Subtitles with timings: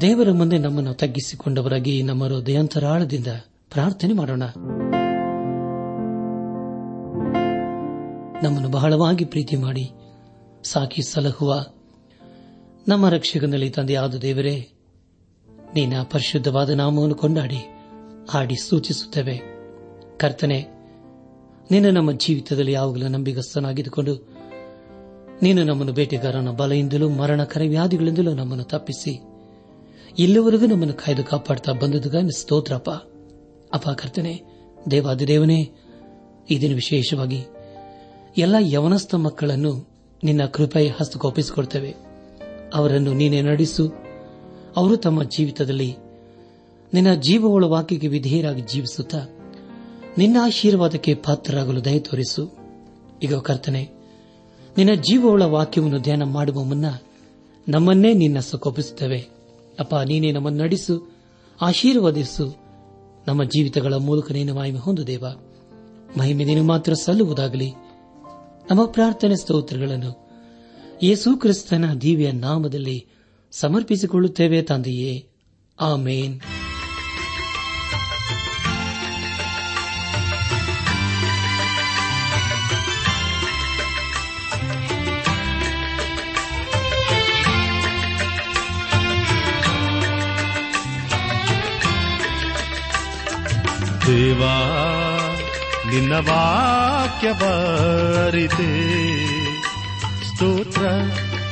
[0.00, 3.26] ದೇವರ ಮುಂದೆ ನಮ್ಮನ್ನು ತಗ್ಗಿಸಿಕೊಂಡವರಾಗಿ ನಮ್ಮ ಹೃದಯಾಂತರಾಳದಿಂದ
[3.70, 4.42] ಪ್ರಾರ್ಥನೆ ಮಾಡೋಣ.
[8.42, 9.90] ನಮ್ಮನ್ನು ಬಹಳವಾಗಿ ಪ್ರೀತಿ ಮಾಡಿ,
[10.64, 11.64] ಸಾಕಿ ಸಲಹುವ
[12.88, 14.68] ನಮ್ಮ ರಕ್ಷಕನಲ್ಲಿ ತಂದೆಯಾದ ದೇವರೇ,
[15.74, 17.60] ನೀನ ಪರಿಶುದ್ಧವಾದ ನಾಮವನ್ನು ಕೊಂಡಾಡಿ,
[18.30, 19.36] ಹಾಡಿ ಸೂಚಿಸುತ್ತೇವೆ.
[20.16, 20.58] ಕರ್ತನೆ,
[21.70, 24.14] ನೀನು ನಮ್ಮ ಜೀವಿತದಲ್ಲಿ ಯಾವಾಗಲೂ ನಂಬಿಗಸ್ತನಾಗಿದ್ದುಕೊಂಡು,
[25.42, 29.35] ನೀನು ನಮ್ಮನ್ನು ಬೇಟೆಗಾರನ ಬಲೆಯಿಂದಲೂ ಮರಣಕರ ವ್ಯಾಧಿಗಳಿಂದಲೂ ನಮ್ಮನ್ನು ತಪ್ಪಿಸಿ
[30.18, 32.90] ಇಲ್ಲಿವರೆಗೂ ನಮ್ಮನ್ನು ಕಾಯ್ದು ಕಾಪಾಡ್ತಾ ಬಂದದುಗಾಗಿ ಸ್ತೋತ್ರಪ್ಪ.
[33.72, 34.42] ಅಪ್ಪ ಕರ್ತನೆ,
[34.90, 35.70] ದೇವಾದಿದೇವನೇ,
[36.50, 37.44] ಈ ದಿನ ವಿಶೇಷವಾಗಿ
[38.38, 39.88] ಎಲ್ಲ ಯವನಸ್ಥ ಮಕ್ಕಳನ್ನು
[40.24, 41.94] ನಿನ್ನ ಕೃಪೆಯ ಹಸ್ತಕೋಪಿಸಿಕೊಡ್ತೇವೆ
[42.74, 43.92] ಅವರನ್ನು ನೀನೇ ನಡೆಸು.
[44.76, 45.96] ಅವರು ತಮ್ಮ ಜೀವಿತದಲ್ಲಿ
[46.94, 49.18] ನಿನ್ನ ಜೀವವುಳ ವಾಕ್ಯಕ್ಕೆ ವಿಧೇಯರಾಗಿ ಜೀವಿಸುತ್ತಾ
[50.18, 52.52] ನಿನ್ನ ಆಶೀರ್ವಾದಕ್ಕೆ ಪಾತ್ರರಾಗಲು ದಯ ತೋರಿಸು.
[53.22, 53.88] ಈಗ ಕರ್ತನೆ,
[54.76, 56.86] ನಿನ್ನ ಜೀವವುಳ ವಾಕ್ಯವನ್ನು ಧ್ಯಾನ ಮಾಡುವ ಮುನ್ನ
[57.68, 59.35] ನಮ್ಮನ್ನೇ ನಿನ್ನ ಸೊಕೊಪ್ಪಿಸುತ್ತೇವೆ
[59.80, 61.16] ಅಪ್ಪ, ನೀನೇ ನಮ್ಮನ್ನು ನಡೆಸು,
[61.60, 62.56] ಆಶೀರ್ವದಿಸು.
[63.28, 65.24] ನಮ್ಮ ಜೀವಿತಗಳ ಮೂಲಕ ನೀನು ಮಹಿಮೆ ಹೊಂದು ದೇವ.
[66.18, 67.70] ಮಹಿಮೆ ನೀನು ಮಾತ್ರ ಸಲ್ಲುವುದಾಗಲಿ.
[68.70, 70.26] ನಮ್ಮ ಪ್ರಾರ್ಥನೆ ಸ್ತೋತ್ರಗಳನ್ನು
[71.02, 73.06] ಯೇಸು ಕ್ರಿಸ್ತನ ದಿವ್ಯ ನಾಮದಲ್ಲಿ
[73.50, 75.28] ಸಮರ್ಪಿಸಿಕೊಳ್ಳುತ್ತೇವೆ ತಂದೆಯೇ.
[75.80, 76.40] ಆಮೇನ್.
[94.36, 94.88] ದೇವಾ,
[95.90, 98.70] ನಿನ್ನ ವಾಕ್ಯ ಬಾರಿತೆ.
[100.24, 100.82] ಸ್ತೋತ್ರ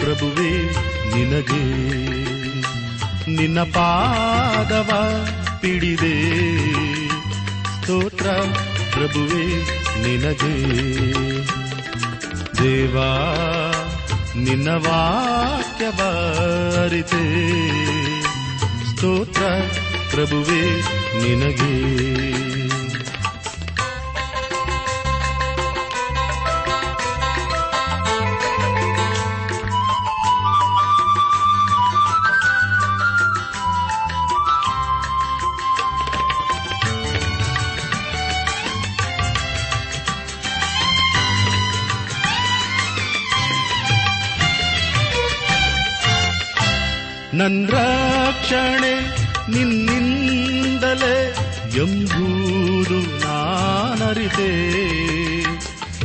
[0.00, 0.50] ಪ್ರಭುವೇ
[1.14, 1.64] ನಿನಗೆ.
[3.36, 4.90] ನಿನ್ನ ಪಾದವ
[5.60, 6.36] ಪಿಡಿದೆ.
[7.80, 8.26] ಸ್ತೋತ್ರ
[8.92, 9.46] ಪ್ರಭುವೇ
[10.02, 10.72] ನಿನಗೆ.
[12.62, 13.34] ದೇವಾ,
[14.36, 17.24] ನಿನ್ನ ವಾಕ್ಯ ಬಾರಿತೆ.
[18.90, 19.42] ಸ್ತೋತ್ರ
[20.14, 20.82] ಪ್ರಭುವೇ
[21.22, 21.94] ನಿನಗೆ.
[47.44, 49.16] ನನ್ ರಕ್ಷಣೆ
[49.52, 51.36] ನಿನ್ನಿಂದಲೇ
[51.76, 54.50] ಎಂಬುದು ನಾನರಿತೆ.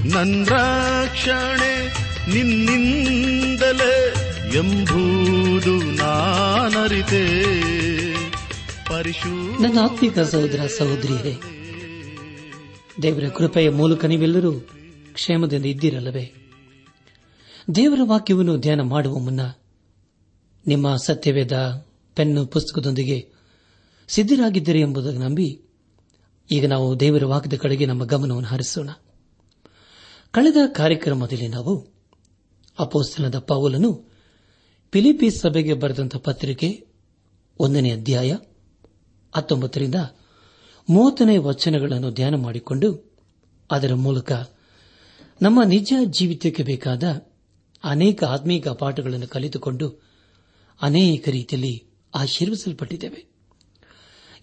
[0.07, 1.88] ನನ್ ರಕ್ಷಣೆ
[2.33, 4.13] ನಿನ್ನಿಂದಲೇ
[4.55, 7.23] ಎಂಬುದು ನಾನರಿತೆ.
[8.89, 11.35] ಪರಿಶು ನನ್ನ ಆತ್ಮಿಕ ಸಹೋದರ ಸಹೋದರಿಯರೇ,
[13.01, 14.53] ದೇವರ ಕೃಪೆಯ ಮೂಲಕ ನೀವೆಲ್ಲರೂ
[15.13, 16.33] ಕ್ಷೇಮದಿಂದ ಇದ್ದಿರಲ್ಲವೇ?
[17.75, 19.41] ದೇವರ ವಾಕ್ಯವನ್ನು ಧ್ಯಾನ ಮಾಡುವ ಮುನ್ನ
[20.68, 23.30] ನಿಮ್ಮ ಸತ್ಯವೇದ ಪೆನ್ನು ಪುಸ್ತಕದೊಂದಿಗೆ
[24.08, 25.62] ಸಿದ್ಧರಾಗಿದ್ದೀರಿ ಎಂಬುದನ್ನು ನಂಬಿ
[26.52, 28.90] ಈಗ ನಾವು ದೇವರ ವಾಕ್ಯದ ಕಡೆಗೆ ನಮ್ಮ ಗಮನವನ್ನು ಹರಿಸೋಣ.
[30.31, 31.88] ಕಳೆದ ಕಾರ್ಯಕ್ರಮದಲ್ಲಿ ನಾವು
[32.80, 34.06] ಅಪೋಸ್ತನದ ಪೌಲನು
[34.92, 36.88] ಫಿಲಿಪಿ ಸಭೆಗೆ ಬರೆದಂತಹ ಪತ್ರಿಕೆ
[37.59, 38.36] ಒಂದನೇ ಅಧ್ಯಾಯ
[39.36, 39.96] ಹತ್ತೊಂಬತ್ತರಿಂದ
[40.90, 43.16] ಮೂವತ್ತನೇ ವಚನಗಳನ್ನು ಧ್ಯಾನ ಮಾಡಿಕೊಂಡು
[43.72, 44.31] ಅದರ ಮೂಲಕ
[45.41, 47.03] ನಮ್ಮ ನಿಜ ಜೀವಿತಕ್ಕೆ ಬೇಕಾದ
[47.84, 50.09] ಅನೇಕ ಆತ್ಮೀಕ ಪಾಠಗಳನ್ನು ಕಲಿತುಕೊಂಡು
[50.81, 51.84] ಅನೇಕ ರೀತಿಯಲ್ಲಿ
[52.16, 53.25] ಆಶೀರ್ವಿಸಲ್ಪಟ್ಟಿದ್ದೇವೆ.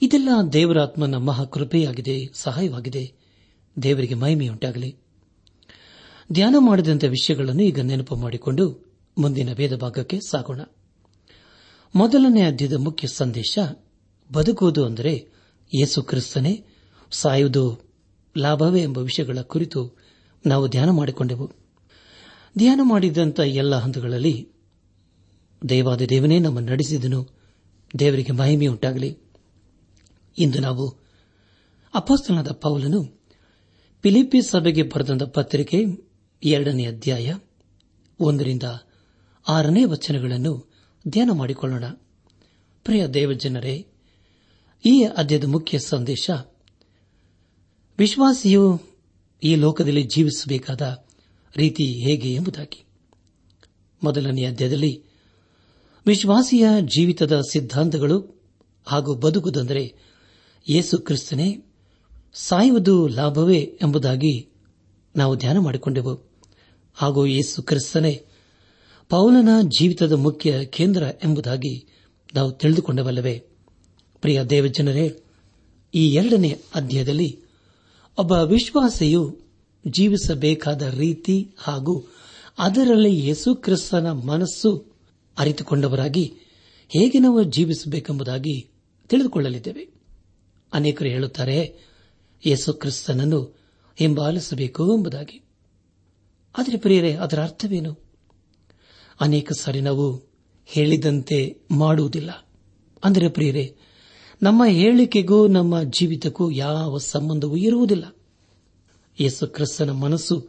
[0.02, 3.12] ಇದೆಲ್ಲ ದೇವರಾತ್ಮನ ಮಹಾಕೃಪೆಯಾಗಿದೆ, ಸಹಾಯವಾಗಿದೆ.
[3.82, 4.96] ದೇವರಿಗೆ ಮಹಿಮೆಯುಂಟಾಗಲಿ.
[6.32, 8.86] ಧ್ಯಾನ ಮಾಡಿದಂಥ ವಿಷಯಗಳನ್ನು ಈಗ ನೆನಪು ಮಾಡಿಕೊಂಡು
[9.18, 10.60] ಮುಂದಿನ ವೇದ ಭಾಗಕ್ಕೆ ಸಾಗೋಣ.
[11.94, 13.58] ಮೊದಲನೇ ಅಧ್ಯದ ಮುಖ್ಯ ಸಂದೇಶ,
[14.32, 15.28] ಬದುಕುವುದು ಅಂದರೆ
[15.74, 16.64] ಯೇಸು ಕ್ರಿಸ್ತನೇ,
[17.10, 17.80] ಸಾಯುವುದು
[18.38, 19.98] ಲಾಭವೇ ಎಂಬ ವಿಷಯಗಳ ಕುರಿತು
[20.46, 21.52] ನಾವು ಧ್ಯಾನ ಮಾಡಿಕೊಂಡೆವು.
[22.58, 24.48] ಧ್ಯಾನ ಮಾಡಿದಂಥ ಎಲ್ಲ ಹಂತಗಳಲ್ಲಿ
[25.68, 27.28] ದೇವಾದ ದೇವನೇ, ನಮ್ಮ ನಡೆಸಿದನು.
[27.98, 29.18] ದೇವರಿಗೆ ಮಹಿಮೆಯುಂಟಾಗಲಿ
[30.38, 30.96] ಇಂದು ನಾವು
[31.94, 33.04] ಅಪೋಸ್ತನಾದ ಪೌಲನು
[34.02, 35.84] ಫಿಲಿಪಿ ಸಭೆಗೆ ಬರೆದಂತ ಪತ್ರಿಕೆ
[36.42, 37.34] ಎರಡನೇ ಅಧ್ಯಾಯ
[38.20, 38.62] ಒಂದರಿಂದ
[39.48, 40.72] ಆರನೇ ವಚನಗಳನ್ನು
[41.08, 41.84] ಧ್ಯಾನ ಮಾಡಿಕೊಳ್ಳೋಣ.
[42.84, 43.86] ಪ್ರಿಯ ದೇವಜನರೇ,
[44.84, 46.30] ಈ ಅಧ್ಯಾಯದ ಮುಖ್ಯ ಸಂದೇಶ,
[47.98, 48.80] ವಿಶ್ವಾಸಿಯು
[49.42, 51.06] ಈ ಲೋಕದಲ್ಲಿ ಜೀವಿಸಬೇಕಾದ
[51.56, 52.84] ರೀತಿ ಹೇಗೆ ಎಂಬುದಾಗಿ.
[54.02, 55.05] ಮೊದಲನೇ ಅಧ್ಯಾಯದಲ್ಲಿ
[56.06, 58.40] ವಿಶ್ವಾಸಿಯ ಜೀವಿತದ ಸಿದ್ಧಾಂತಗಳು
[58.86, 59.94] ಹಾಗೂ ಬದುಕುದಂದರೆ
[60.68, 61.64] ಯೇಸು ಕ್ರಿಸ್ತನೇ
[62.34, 64.48] ಸಾಯುವುದು ಲಾಭವೇ ಎಂಬುದಾಗಿ
[65.16, 66.30] ನಾವು ಧ್ಯಾನ ಮಾಡಿಕೊಂಡೆವು.
[66.94, 68.22] ಹಾಗೂ ಯೇಸು ಕ್ರಿಸ್ತನೇ
[69.08, 69.48] ಪೌಲನ
[69.78, 71.86] ಜೀವಿತದ ಮುಖ್ಯ ಕೇಂದ್ರ ಎಂಬುದಾಗಿ
[72.34, 73.42] ನಾವು ತಿಳಿದುಕೊಂಡವಲ್ಲವೇ.
[74.20, 75.20] ಪ್ರಿಯ ದೇವಜನರೇ,
[75.94, 77.40] ಈ ಎರಡನೇ ಅಧ್ಯಾಯದಲ್ಲಿ
[78.18, 79.38] ಒಬ್ಬ ವಿಶ್ವಾಸಿಯು
[79.88, 82.04] ಜೀವಿಸಬೇಕಾದ ರೀತಿ ಹಾಗೂ
[82.58, 84.95] ಅದರಲ್ಲಿ ಯೇಸು ಕ್ರಿಸ್ತನ ಮನಸ್ಸು
[85.38, 86.34] ಅರಿತುಕೊಂಡವರಾಗಿ
[86.88, 88.68] ಹೇಗೆ ನಾವು ಜೀವಿಸಬೇಕೆಂಬುದಾಗಿ
[89.08, 89.88] ತಿಳಿದುಕೊಳ್ಳಲಿದ್ದೇವೆ.
[90.72, 91.76] ಅನೇಕರು ಹೇಳುತ್ತಾರೆ,
[92.46, 93.58] ಯೇಸು ಕ್ರಿಸ್ತನನ್ನು
[93.96, 95.42] ಹಿಂಬಾಲಿಸಬೇಕು ಎಂಬುದಾಗಿ.
[96.58, 97.98] ಆದರೆ ಪ್ರಿಯರೇ, ಅದರ ಅರ್ಥವೇನು?
[99.20, 100.22] ಅನೇಕ ಸಾರಿ ನಾವು
[100.66, 102.46] ಹೇಳಿದಂತೆ ಮಾಡುವುದಿಲ್ಲ.
[103.04, 103.76] ಅಂದರೆ ಪ್ರಿಯರೇ,
[104.42, 108.16] ನಮ್ಮ ಹೇಳಿಕೆಗೂ ನಮ್ಮ ಜೀವಿತಕ್ಕೂ ಯಾವ ಸಂಬಂಧವೂ ಇರುವುದಿಲ್ಲ.
[109.20, 110.48] ಯೇಸು ಕ್ರಿಸ್ತನ ಮನಸ್ಸು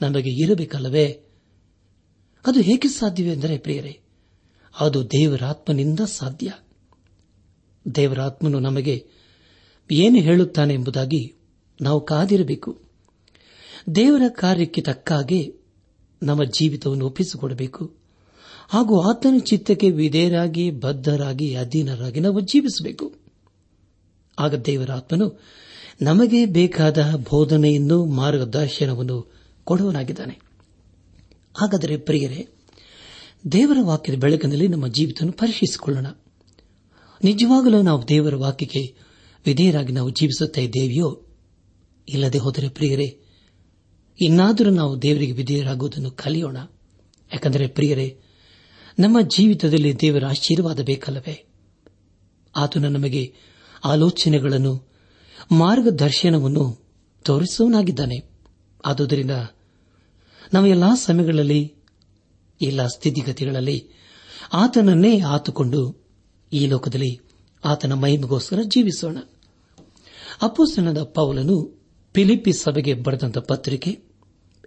[0.00, 1.20] ನಮಗೆ ಇರಬೇಕಲ್ಲವೇ?
[2.46, 4.00] ಅದು ಹೇಗೆ ಸಾಧ್ಯವೆಂದರೆ ಪ್ರಿಯರೇ
[4.80, 6.52] ಅದು ದೇವರಾತ್ಮನಿಂದ ಸಾಧ್ಯ.
[7.94, 9.06] ದೇವರಾತ್ಮನು ನಮಗೆ
[9.90, 11.34] ಏನು ಹೇಳುತ್ತಾನೆ ಎಂಬುದಾಗಿ
[11.80, 12.80] ನಾವು ಕಾದಿರಬೇಕು.
[13.94, 15.54] ದೇವರ ಕಾರ್ಯಕ್ಕೆ ತಕ್ಕಾಗೆ
[16.22, 17.96] ನಮ್ಮ ಜೀವಿತವನ್ನು ಒಪ್ಪಿಸಿಕೊಡಬೇಕು.
[18.68, 23.14] ಹಾಗೂ ಆತನ ಚಿತ್ತಕ್ಕೆ ವಿಧೇಯರಾಗಿ, ಬದ್ಧರಾಗಿ, ಅಧೀನರಾಗಿ ನಾವು ಜೀವಿಸಬೇಕು.
[24.38, 25.40] ಆಗ ದೇವರಾತ್ಮನು
[26.02, 29.32] ನಮಗೆ ಬೇಕಾದ ಬೋಧನೆಯನ್ನು, ಮಾರ್ಗದರ್ಶನವನ್ನು
[29.64, 30.38] ಕೊಡುವನಾಗಿದ್ದಾನೆ.
[31.56, 32.48] ಹಾಗಾದರೆ ಪ್ರಿಯರೇ
[33.52, 36.06] ದೇವರ ವಾಕ್ಯದ ಬೆಳಕಿನಲ್ಲಿ ನಮ್ಮ ಜೀವಿತ ಪರೀಕ್ಷಿಸಿಕೊಳ್ಳೋಣ.
[37.24, 38.94] ನಿಜವಾಗಲೂ ನಾವು ದೇವರ ವಾಕ್ಯಕ್ಕೆ
[39.46, 41.26] ವಿಧೇಯರಾಗಿ ನಾವು ಜೀವಿಸುತ್ತಾ ದೇವಿಯೋ
[42.08, 43.20] ಇಲ್ಲದೆ ಹೋದರೆ ಪ್ರಿಯರೇ,
[44.20, 46.56] ಇನ್ನಾದರೂ ನಾವು ದೇವರಿಗೆ ವಿಧೇಯರಾಗುವುದನ್ನು ಕಲಿಯೋಣ.
[47.32, 48.20] ಯಾಕಂದರೆ ಪ್ರಿಯರೇ,
[48.98, 51.46] ನಮ್ಮ ಜೀವಿತದಲ್ಲಿ ದೇವರ ಆಶೀರ್ವಾದ ಬೇಕಲ್ಲವೇ?
[52.56, 53.34] ಆತನ ನಮಗೆ
[53.84, 54.88] ಆಲೋಚನೆಗಳನ್ನು,
[55.52, 56.84] ಮಾರ್ಗದರ್ಶನವನ್ನು
[57.22, 58.30] ತೋರಿಸುವನಾಗಿದ್ದಾನೆ
[58.86, 59.30] ಆದುದರಿಂದ
[60.52, 61.77] ನಾವು ಎಲ್ಲಾ ಸಮಯಗಳಲ್ಲಿ
[62.62, 63.88] ಎಲ್ಲ ಸ್ಥಿತಿಗತಿಗಳಲ್ಲಿ
[64.52, 66.08] ಆತನನ್ನೇ ಆತುಕೊಂಡು
[66.52, 67.20] ಈ ಲೋಕದಲ್ಲಿ
[67.64, 69.18] ಆತನ ಮಹಿಮೆಗೋಸ್ಕರ ಜೀವಿಸೋಣ.
[70.42, 71.78] ಅಪ್ಪುಸನದ ಪೌಲನು
[72.14, 73.98] ಫಿಲಿಪಿ ಸಭೆಗೆ ಬರೆದಂತ ಪತ್ರಿಕೆ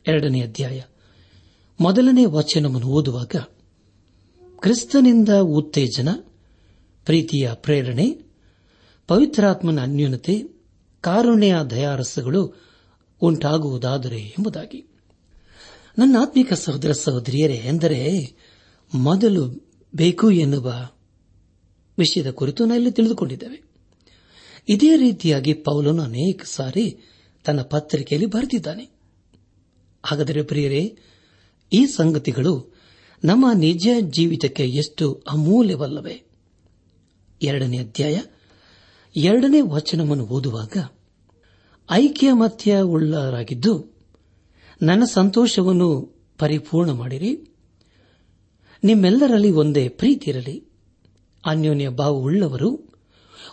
[0.07, 0.81] ಎರಡನೇ ಅಧ್ಯಾಯ
[1.81, 3.35] ಮೊದಲನೇ ವಚನವನ್ನು ಓದುವಾಗ,
[4.59, 6.09] ಕ್ರಿಸ್ತನಿಂದ ಉತ್ತೇಜನ,
[7.05, 8.17] ಪ್ರೀತಿಯ ಪ್ರೇರಣೆ,
[9.07, 10.44] ಪವಿತ್ರಾತ್ಮನ ಅನ್ಯೂನತೆ
[11.01, 12.53] ಕಾರುಣ್ಯ ದಯಾರಸಗಳು
[13.21, 14.90] ಉಂಟಾಗುವುದಾದರೆ ಎಂಬುದಾಗಿ.
[15.97, 18.33] ನನ್ನ ಆತ್ಮಿಕ ಸಹೋದರ ಸಹೋದರಿಯರೇ, ಎಂದರೆ
[18.93, 20.89] ಮೊದಲು ಬೇಕು ಎನ್ನುವ
[21.97, 23.63] ವಿಷಯದ ಕುರಿತು ನಾವಿಲ್ಲಿ ತಿಳಿದುಕೊಂಡಿದ್ದೇವೆ.
[24.69, 26.99] ಇದೇ ರೀತಿಯಾಗಿ ಪೌಲನು ಅನೇಕ ಸಾರಿ
[27.45, 28.89] ತನ್ನ ಪತ್ರಿಕೆಯಲ್ಲಿ ಬರೆದಿದ್ದಾನೆ.
[30.05, 30.97] ಹಾಗಾದರೆ ಪ್ರಿಯರೇ,
[31.73, 32.75] ಈ ಸಂಗತಿಗಳು
[33.23, 36.23] ನಮ್ಮ ನಿಜ ಜೀವಿತಕ್ಕೆ ಎಷ್ಟು ಅಮೂಲ್ಯವಲ್ಲವೇ?
[37.41, 38.21] ಎರಡನೇ ಅಧ್ಯಾಯ,
[39.15, 40.77] ಎರಡನೇ ವಚನವನ್ನು ಓದುವಾಗ
[41.91, 43.90] ಐಕ್ಯಮತ್ಯ ಉಳ್ಳರಾಗಿದ್ದು
[44.81, 47.56] ನನ್ನ ಸಂತೋಷವನ್ನು ಪರಿಪೂರ್ಣ ಮಾಡಿರಿ.
[48.83, 50.63] ನಿಮ್ಮೆಲ್ಲರಲ್ಲಿ ಒಂದೇ ಪ್ರೀತಿ ಇರಲಿ.
[51.45, 52.80] ಅನ್ಯೋನ್ಯ ಭಾವವುಳ್ಳವರು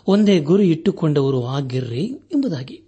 [0.07, 2.81] ಒಂದೇ ಗುರಿ ಇಟ್ಟುಕೊಂಡವರು ಆಗಿರ್ರಿ ಎಂಬುದಾಗಿ.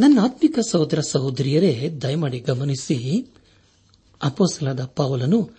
[0.00, 3.26] ನನ್ನ ಆತ್ಮಿಕ ಸಹೋದರ ಸಹೋದರಿಯರೇ, ದಯಮಾಡಿ ಗಮನಿಸಿ
[4.22, 5.50] ಅಪೋಸಲಾದ ಪಾವಲನು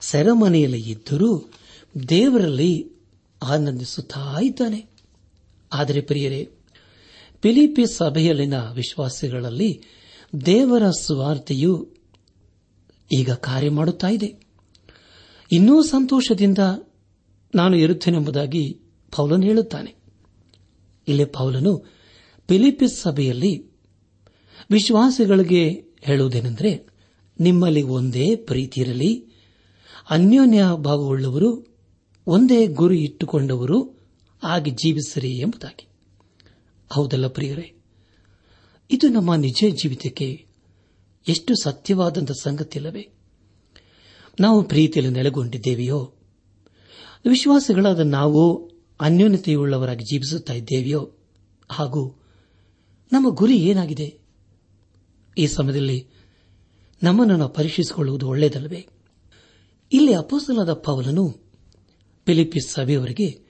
[0.00, 1.50] ಸೆರೆಮನೆಯಲ್ಲಿ ಇದ್ದರೂ
[2.08, 2.92] ದೇವರಲ್ಲಿ
[3.42, 4.90] ಆನಂದಿಸುತ್ತಾ ಇದ್ದಾನೆ.
[5.72, 6.50] ಆದರೆ ಪ್ರಿಯರೇ
[7.40, 9.82] ಪಿಲಿಪಿ ಸಭೆಯಲ್ಲಿನ ವಿಶ್ವಾಸಿಗಳಲ್ಲಿ
[10.46, 11.94] ದೇವರ ಸ್ವಾರ್ಥೆಯು
[13.18, 14.40] ಈಗ ಕಾರ್ಯ ಮಾಡುತ್ತಾ ಇದೆ.
[15.52, 16.58] ಇನ್ನೂ ಸಂತೋಷದಿಂದ
[17.54, 18.80] ನಾನು ಇರುತ್ತೇನೆಂಬುದಾಗಿ
[19.16, 19.94] ಪೌಲನು ಹೇಳುತ್ತಾನೆ.
[21.08, 21.84] ಇಲ್ಲಿ ಪೌಲನು
[22.48, 23.70] ಫಿಲಿಪಿಸ್ ಸಭೆಯಲ್ಲಿ
[24.70, 26.86] ವಿಶ್ವಾಸಿಗಳಿಗೆ ಹೇಳುವುದೇನೆಂದರೆ,
[27.40, 29.26] ನಿಮ್ಮಲ್ಲಿ ಒಂದೇ ಪ್ರೀತಿ ಇರಲಿ,
[30.10, 31.76] ಅನ್ಯೋನ್ಯ ಭಾವವುಳ್ಳವರು
[32.26, 33.98] ಒಂದೇ ಗುರಿ ಇಟ್ಟುಕೊಂಡವರು
[34.42, 35.88] ಆಗಿ ಜೀವಿಸಿರಿ ಎಂಬುದಾಗಿ.
[36.90, 37.79] ಹೌದಲ್ಲ ಪ್ರಿಯರೇ?
[38.92, 40.46] ಇದು ನಮ್ಮ ನಿಜ ಜೀವಿತಕ್ಕೆ
[41.28, 43.08] ಎಷ್ಟು ಸತ್ಯವಾದಂಥ ಸಂಗತಿಯಲ್ಲವೇ?
[44.40, 46.14] ನಾವು ಪ್ರೀತಿಯಲ್ಲಿ ನೆಲೆಗೊಂಡಿದ್ದೇವೆಯೋ?
[47.28, 48.70] ವಿಶ್ವಾಸಗಳಾದ ನಾವು
[49.00, 51.12] ಅನ್ಯೋನ್ಯತೆಯುಳ್ಳವರಾಗಿ ಜೀವಿಸುತ್ತಾ ಇದ್ದೇವೆಯೋ?
[51.70, 52.22] ಹಾಗೂ
[53.12, 54.18] ನಮ್ಮ ಗುರಿ ಏನಾಗಿದೆ?
[55.38, 56.08] ಈ ಸಮಯದಲ್ಲಿ
[57.02, 58.86] ನಮ್ಮನ್ನು ನಾವು ಪರೀಕ್ಷಿಸಿಕೊಳ್ಳುವುದು ಒಳ್ಳೆಯದಲ್ಲವೇ?
[59.92, 61.28] ಇಲ್ಲಿ ಅಪೋಸಲಾದ ಪವಲನು
[62.26, 63.40] ಫಿಲಿಪಿಸ್ ಸಭೆಯವರಿಗೆ,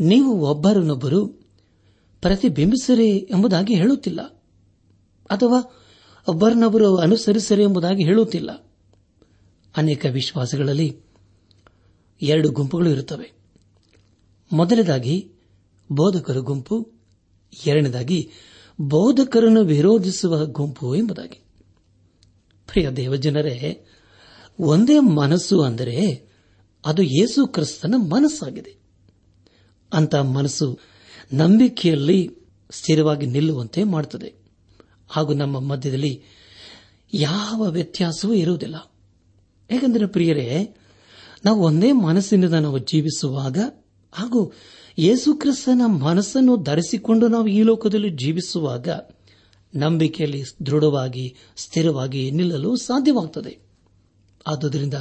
[0.00, 1.26] ನೀವು ಒಬ್ಬರನ್ನೊಬ್ಬರು
[2.20, 4.39] ಪ್ರತಿಬಿಂಬಿಸರೆ ಎಂಬುದಾಗಿ ಹೇಳುತ್ತಿಲ್ಲ.
[5.30, 5.76] ಅಥವಾ
[6.28, 8.50] ಒಬ್ಬರನ್ನೊಬ್ಬರು ಅನುಸರಿಸರೆ ಎಂಬುದಾಗಿ ಹೇಳುತ್ತಿಲ್ಲ.
[9.76, 11.00] ಅನೇಕ ವಿಶ್ವಾಸಗಳಲ್ಲಿ
[12.22, 13.32] ಎರಡು ಗುಂಪುಗಳು ಇರುತ್ತವೆ.
[14.52, 15.32] ಮೊದಲನೇದಾಗಿ
[15.92, 16.92] ಬೋಧಕರ ಗುಂಪು,
[17.66, 18.30] ಎರಡನೇದಾಗಿ
[18.80, 21.44] ಬೋಧಕರನ್ನು ವಿರೋಧಿಸುವ ಗುಂಪು ಎಂಬುದಾಗಿ.
[22.66, 23.86] ಪ್ರಿಯ ದೇವಜನರೇ,
[24.60, 26.28] ಒಂದೇ ಮನಸ್ಸು ಅಂದರೆ
[26.86, 28.76] ಅದು ಯೇಸು ಕ್ರಿಸ್ತನ ಮನಸ್ಸಾಗಿದೆ.
[29.92, 30.78] ಅಂತ ಮನಸ್ಸು
[31.32, 32.30] ನಂಬಿಕೆಯಲ್ಲಿ
[32.70, 34.39] ಸ್ಥಿರವಾಗಿ ನಿಲ್ಲುವಂತೆ ಮಾಡುತ್ತದೆ.
[35.10, 36.22] ಹಾಗೂ ನಮ್ಮ ಮಧ್ಯದಲ್ಲಿ
[37.14, 38.92] ಯಾವ ವ್ಯತ್ಯಾಸವೂ ಇರುವುದಿಲ್ಲ.
[39.70, 40.76] ಏಕೆಂದರೆ ಪ್ರಿಯರೇ,
[41.44, 43.58] ನಾವು ಒಂದೇ ಮನಸ್ಸಿನಿಂದ ನಾವು ಜೀವಿಸುವಾಗ
[44.12, 44.52] ಹಾಗೂ
[44.98, 48.88] ಯೇಸುಕ್ರಿಸ್ತನ ಮನಸ್ಸನ್ನು ಧರಿಸಿಕೊಂಡು ನಾವು ಈ ಲೋಕದಲ್ಲಿ ಜೀವಿಸುವಾಗ
[49.74, 53.58] ನಂಬಿಕೆಯಲ್ಲಿ ದೃಢವಾಗಿ, ಸ್ಥಿರವಾಗಿ ನಿಲ್ಲಲು ಸಾಧ್ಯವಾಗುತ್ತದೆ
[54.46, 54.94] ಆದುದರಿಂದ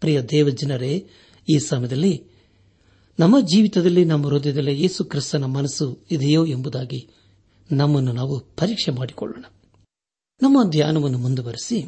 [0.00, 1.08] ಪ್ರಿಯ ದೇವಜನರೇ
[1.54, 2.24] ಈ ಸಮಯದಲ್ಲಿ
[3.18, 7.08] ನಮ್ಮ ಜೀವಿತದಲ್ಲಿ, ನಮ್ಮ ಹೃದಯದಲ್ಲಿ ಯೇಸು ಕ್ರಿಸ್ತನ ಮನಸ್ಸು ಇದೆಯೋ ಎಂಬುದಾಗಿ
[7.72, 9.44] ನಮ್ಮನ್ನು ನಾವು ಪರೀಕ್ಷೆ ಮಾಡಿಕೊಳ್ಳೋಣ.
[10.42, 11.82] ನಮ್ಮ ಧ್ಯಾನವನ್ನು ಮುಂದುವರೆಸಿ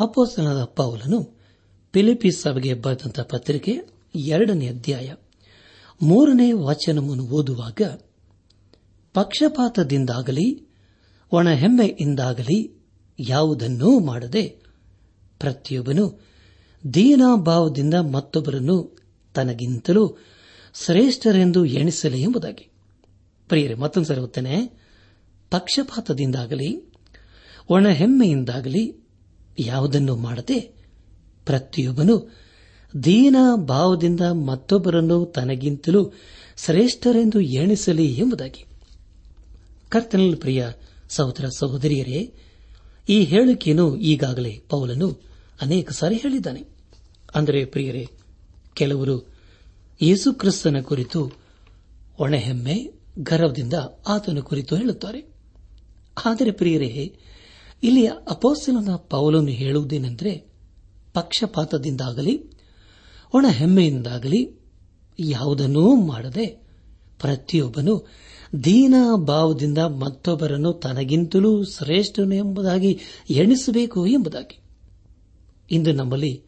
[0.00, 1.40] ಅಪೋಸ್ತನಾದ ಪೌಲನು
[1.92, 3.78] ಫಿಲಿಪೀಸ್ ಸಭೆಗೆ ಬರೆದಂತಹ ಪತ್ರಿಕೆ
[4.14, 5.14] ಎರಡನೇ ಅಧ್ಯಾಯ
[6.02, 7.80] ಮೂರನೇ ವಾಚನವನ್ನು ಓದುವಾಗ,
[9.14, 10.68] ಪಕ್ಷಪಾತದಿಂದಾಗಲಿ,
[11.32, 12.86] ಒಣಹೆಮ್ಮೆಯಿಂದಾಗಲಿ
[13.18, 14.62] ಯಾವುದನ್ನೂ ಮಾಡದೆ
[15.40, 16.20] ಪ್ರತಿಯೊಬ್ಬನು
[16.94, 18.98] ದೀನಾಭಾವದಿಂದ ಮತ್ತೊಬ್ಬರನ್ನು
[19.34, 20.16] ತನಗಿಂತಲೂ
[20.84, 22.70] ಶ್ರೇಷ್ಠರೆಂದು ಎಣಿಸಲಿ ಎಂಬುದಾಗಿ.
[23.48, 24.85] ಪ್ರಿಯರೇ ಮತ್ತೊಂದು ಸರಿ ಓದ್ತೇನೆ.
[25.50, 26.92] ಪಕ್ಷಪಾತದಿಂದಾಗಲಿ,
[27.68, 28.96] ಒಣಹೆಮ್ಮೆಯಿಂದಾಗಲಿ
[29.58, 30.60] ಯಾವುದನ್ನು ಮಾಡದೆ
[31.46, 32.46] ಪ್ರತಿಯೊಬ್ಬನು
[33.04, 36.12] ದೀನ ಭಾವದಿಂದ ಮತ್ತೊಬ್ಬರನ್ನು ತನಗಿಂತಲೂ
[36.56, 38.64] ಶ್ರೇಷ್ಠರೆಂದು ಎಣಿಸಲಿ ಎಂಬುದಾಗಿ.
[39.88, 40.66] ಕರ್ತನಲ್ಲಿ ಪ್ರಿಯ
[41.08, 42.34] ಸಹೋದರ ಸಹೋದರಿಯರೇ,
[43.08, 45.20] ಈ ಹೇಳಿಕೆಯನ್ನು ಈಗಾಗಲೇ ಪೌಲನು
[45.60, 46.64] ಅನೇಕ ಸಾರಿ ಹೇಳಿದ್ದಾನೆ.
[47.34, 48.08] ಅಂದರೆ ಪ್ರಿಯರೇ,
[48.74, 49.34] ಕೆಲವರು
[50.02, 51.32] ಯೇಸುಕ್ರಿಸ್ತನ ಕುರಿತು
[52.18, 53.74] ಒಣಹೆಮ್ಮೆ, ಗರ್ವದಿಂದ
[54.06, 55.35] ಆತನ ಕುರಿತು ಹೇಳುತ್ತಾರೆ.
[56.24, 57.16] ಆದರೆ ಪ್ರಿಯರೇ,
[57.82, 60.52] ಇಲ್ಲಿ ಅಪೋಸ್ತಲನ ಪೌಲನ್ನು ಹೇಳುವುದೇನೆಂದರೆ,
[61.14, 62.50] ಪಕ್ಷಪಾತದಿಂದಾಗಲಿ,
[63.34, 64.60] ಒಣ ಹೆಮ್ಮೆಯಿಂದಾಗಲಿ,
[65.18, 66.46] ಯಾವುದನ್ನೂ ಮಾಡದೆ
[67.20, 68.06] ಪ್ರತಿಯೊಬ್ಬನು
[68.64, 72.98] ದೀನ ಭಾವದಿಂದ ಮತ್ತೊಬ್ಬರನ್ನು ತನಗಿಂತಲೂ ಶ್ರೇಷ್ಠನು ಎಂಬುದಾಗಿ
[73.30, 74.60] ಎಣಿಸಬೇಕು ಎಂಬುದಾಗಿ.
[75.70, 76.42] ಇಂದು ನಮ್ಮಲ್ಲಿ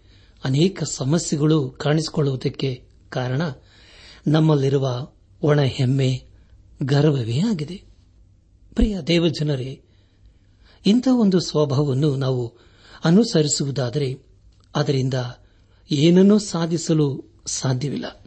[0.44, 3.42] ಅನೇಕ ಸಮಸ್ಯೆಗಳು ಕಾಣಿಸಿಕೊಳ್ಳುವುದಕ್ಕೆ ಕಾರಣ
[4.26, 5.08] ನಮ್ಮಲ್ಲಿರುವ
[5.42, 6.24] ಒಣ ಹೆಮ್ಮೆ
[6.82, 7.87] ಗರ್ವವೇ ಆಗಿದೆ.
[8.74, 9.82] ಪ್ರಿಯ ದೇವಜನರೇ,
[10.86, 12.54] ಇಂಥ ಒಂದು ಸ್ವಭಾವವನ್ನು ನಾವು
[13.04, 14.18] ಅನುಸರಿಸುವುದಾದರೆ
[14.76, 15.14] ಅದರಿಂದ
[15.90, 18.24] ಏನನ್ನೂ ಸಾಧಿಸಲು ಸಾಧ್ಯವಿಲ್ಲ.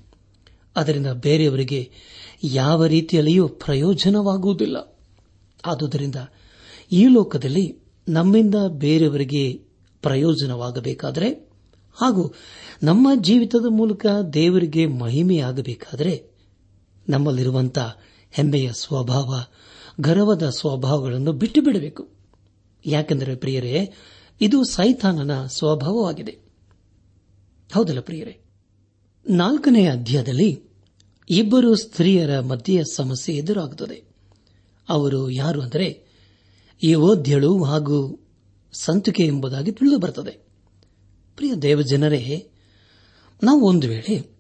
[0.75, 1.91] ಅದರಿಂದ ಬೇರೆಯವರಿಗೆ
[2.43, 4.97] ಯಾವ ರೀತಿಯಲ್ಲಿಯೂ ಪ್ರಯೋಜನವಾಗುವುದಿಲ್ಲ.
[5.65, 6.15] ಆದುದರಿಂದ
[6.91, 7.79] ಈ ಲೋಕದಲ್ಲಿ
[8.09, 9.53] ನಮ್ಮಿಂದ ಬೇರೆಯವರಿಗೆ
[10.01, 11.51] ಪ್ರಯೋಜನವಾಗಬೇಕಾದರೆ
[12.01, 12.33] ಹಾಗೂ
[12.83, 16.23] ನಮ್ಮ ಜೀವಿತದ ಮೂಲಕ ದೇವರಿಗೆ ಮಹಿಮೆಯಾಗಬೇಕಾದರೆ
[17.09, 17.97] ನಮ್ಮಲ್ಲಿರುವಂತಹ
[18.31, 19.35] ಹೆಮ್ಮೆಯ ಸ್ವಭಾವ
[19.99, 22.09] ಗರ್ವದ ಸ್ವಭಾವಗಳನ್ನು ಬಿಟ್ಟು ಬಿಡಬೇಕು.
[22.85, 23.93] ಯಾಕೆಂದರೆ ಪ್ರಿಯರೇ,
[24.41, 26.31] ಇದು ಸೈತಾನನ ಸ್ವಭಾವವಾಗಿದೆ.
[27.73, 28.41] ಹೌದಲ್ಲ ಪ್ರಿಯರೇ?
[29.29, 30.63] ನಾಲ್ಕನೇ ಅಧ್ಯಾಯದಲ್ಲಿ
[31.29, 34.03] ಇಬ್ಬರು ಸ್ತ್ರೀಯರ ಮಧ್ಯೆ ಸಮಸ್ಯೆ ಎದುರಾಗುತ್ತದೆ.
[34.89, 36.11] ಅವರು ಯಾರು ಅಂದರೆ
[36.97, 38.27] ಓದ್ಯಳು ಹಾಗೂ
[38.73, 40.31] ಸಂತುಕೆ ಎಂಬುದಾಗಿ ತಿಳಿದು ಬರುತ್ತದೆ
[41.35, 42.49] ಪ್ರಿಯ ದೇವಜನರೇ,
[43.43, 44.31] ನಾವು ಒಂದು ವೇಳೆ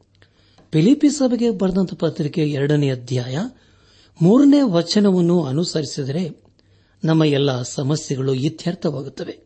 [0.71, 3.37] ಫಿಲಿಪಿ ಸಭೆಗೆ ಬರೆದಂತ ಪತ್ರಿಕೆ ಎರಡನೇ ಅಧ್ಯಾಯ
[4.21, 6.43] ಮೂರನೇ ವಚನವನ್ನು ಅನುಸರಿಸಿದರೆ
[7.03, 9.39] ನಮ್ಮ ಎಲ್ಲ ಸಮಸ್ಯೆಗಳು ಇತ್ಯರ್ಥವಾಗುತ್ತವೆ.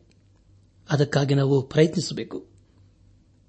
[0.90, 2.46] ಅದಕ್ಕಾಗಿ ನಾವು ಪ್ರಯತ್ನಿಸಬೇಕು.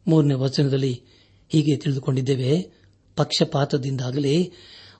[0.08, 1.02] ಮೂರನೇ ವಚನದಲ್ಲಿ
[1.50, 2.72] ಹೀಗೆ ತಿಳಿದುಕೊಂಡಿದ್ದೇವೆ,
[3.16, 4.52] ಪಕ್ಷಪಾತದಿಂದಾಗಲಿ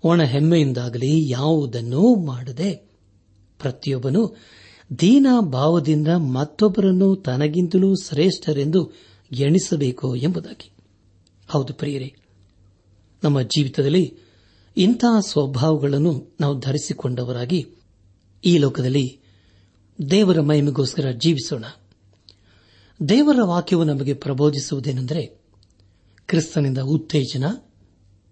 [0.04, 2.76] ಒಣ ಹೆಮ್ಮೆಯಿಂದಾಗಲಿ ಯಾವುದನ್ನೂ ಮಾಡದೆ
[3.60, 4.38] ಪ್ರತಿಯೊಬ್ಬನು
[5.00, 8.92] ದೀನ ಭಾವದಿಂದ ಮತ್ತೊಬ್ಬರನ್ನು ತನಗಿಂತಲೂ ಶ್ರೇಷ್ಠರೆಂದು
[9.32, 10.72] ಎಣಿಸಬೇಕು ಎಂಬುದಾಗಿ.
[11.48, 12.16] ಹೌದು ಪ್ರಿಯರೇ,
[13.24, 14.27] ನಮ್ಮ ಜೀವಿತದಲ್ಲಿ
[14.78, 17.68] ಇಂತಹ ಸ್ವಭಾವಗಳನ್ನು ನಾವು ಧರಿಸಿಕೊಂಡವರಾಗಿ
[18.46, 19.20] ಈ ಲೋಕದಲ್ಲಿ
[20.12, 21.66] ದೇವರ ಮಹಿಮೆಗೋಸ್ಕರ ಜೀವಿಸೋಣ.
[23.10, 25.26] ದೇವರ ವಾಕ್ಯವು ನಮಗೆ ಪ್ರಬೋಧಿಸುವುದೇನೆಂದರೆ
[26.28, 27.44] ಕ್ರಿಸ್ತನಿಂದ ಉತ್ತೇಜನ,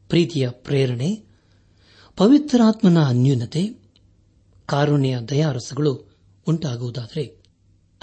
[0.09, 1.23] ಪ್ರೀತಿಯ ಪ್ರೇರಣೆ,
[2.17, 3.69] ಪವಿತ್ರಾತ್ಮನ ಅನ್ಯೂನತೆ,
[4.65, 6.15] ಕಾರುಣ್ಯ ದಯಾರಸಗಳು
[6.47, 7.43] ಉಂಟಾಗುವುದಾದರೆ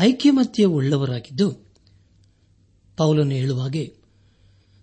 [0.00, 1.50] ಐಕ್ಯಮತ್ಯ ಉಳ್ಳವರಾಗಿದ್ದು
[2.96, 3.96] ಪೌಲನ್ನು ಹೇಳುವಾಗೆ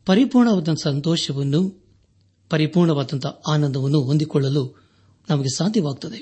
[0.05, 1.88] ಪರಿಪೂರ್ಣವಾದ ಸಂತೋಷವನ್ನು
[2.49, 4.83] ಪರಿಪೂರ್ಣವಾದಂತಹ ಆನಂದವನ್ನು ಹೊಂದಿಕೊಳ್ಳಲು
[5.29, 6.17] ನಮಗೆ ಸಾಧ್ಯವಾಗುತ್ತದೆ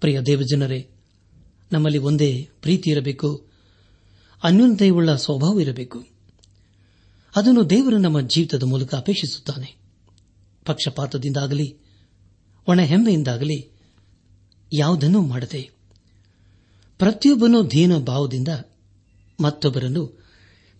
[0.00, 0.90] ಪ್ರಿಯ ದೇವಜನರೇ,
[1.72, 3.46] ನಮ್ಮಲ್ಲಿ ಒಂದೇ ಪ್ರೀತಿ ಇರಬೇಕು,
[4.44, 6.06] ಅನ್ಯೋನ್ಯತೆಯುಳ್ಳ ಸ್ವಭಾವ ಇರಬೇಕು.
[7.36, 9.76] ಅದನ್ನು ದೇವರು ನಮ್ಮ ಜೀವಿತದ ಮೂಲಕ ಅಪೇಕ್ಷಿಸುತ್ತಾನೆ.
[10.64, 11.78] ಪಕ್ಷಪಾತದಿಂದಾಗಲಿ
[12.68, 13.72] ಒಣ ಹೆಮ್ಮೆಯಿಂದಾಗಲಿ
[14.72, 15.70] ಯಾವುದನ್ನೂ ಮಾಡದೆ,
[16.98, 18.48] ಪ್ರತಿಯೊಬ್ಬನೂ ದೀನ ಭಾವದಿಂದ
[19.40, 20.24] ಮತ್ತೊಬ್ಬರನ್ನು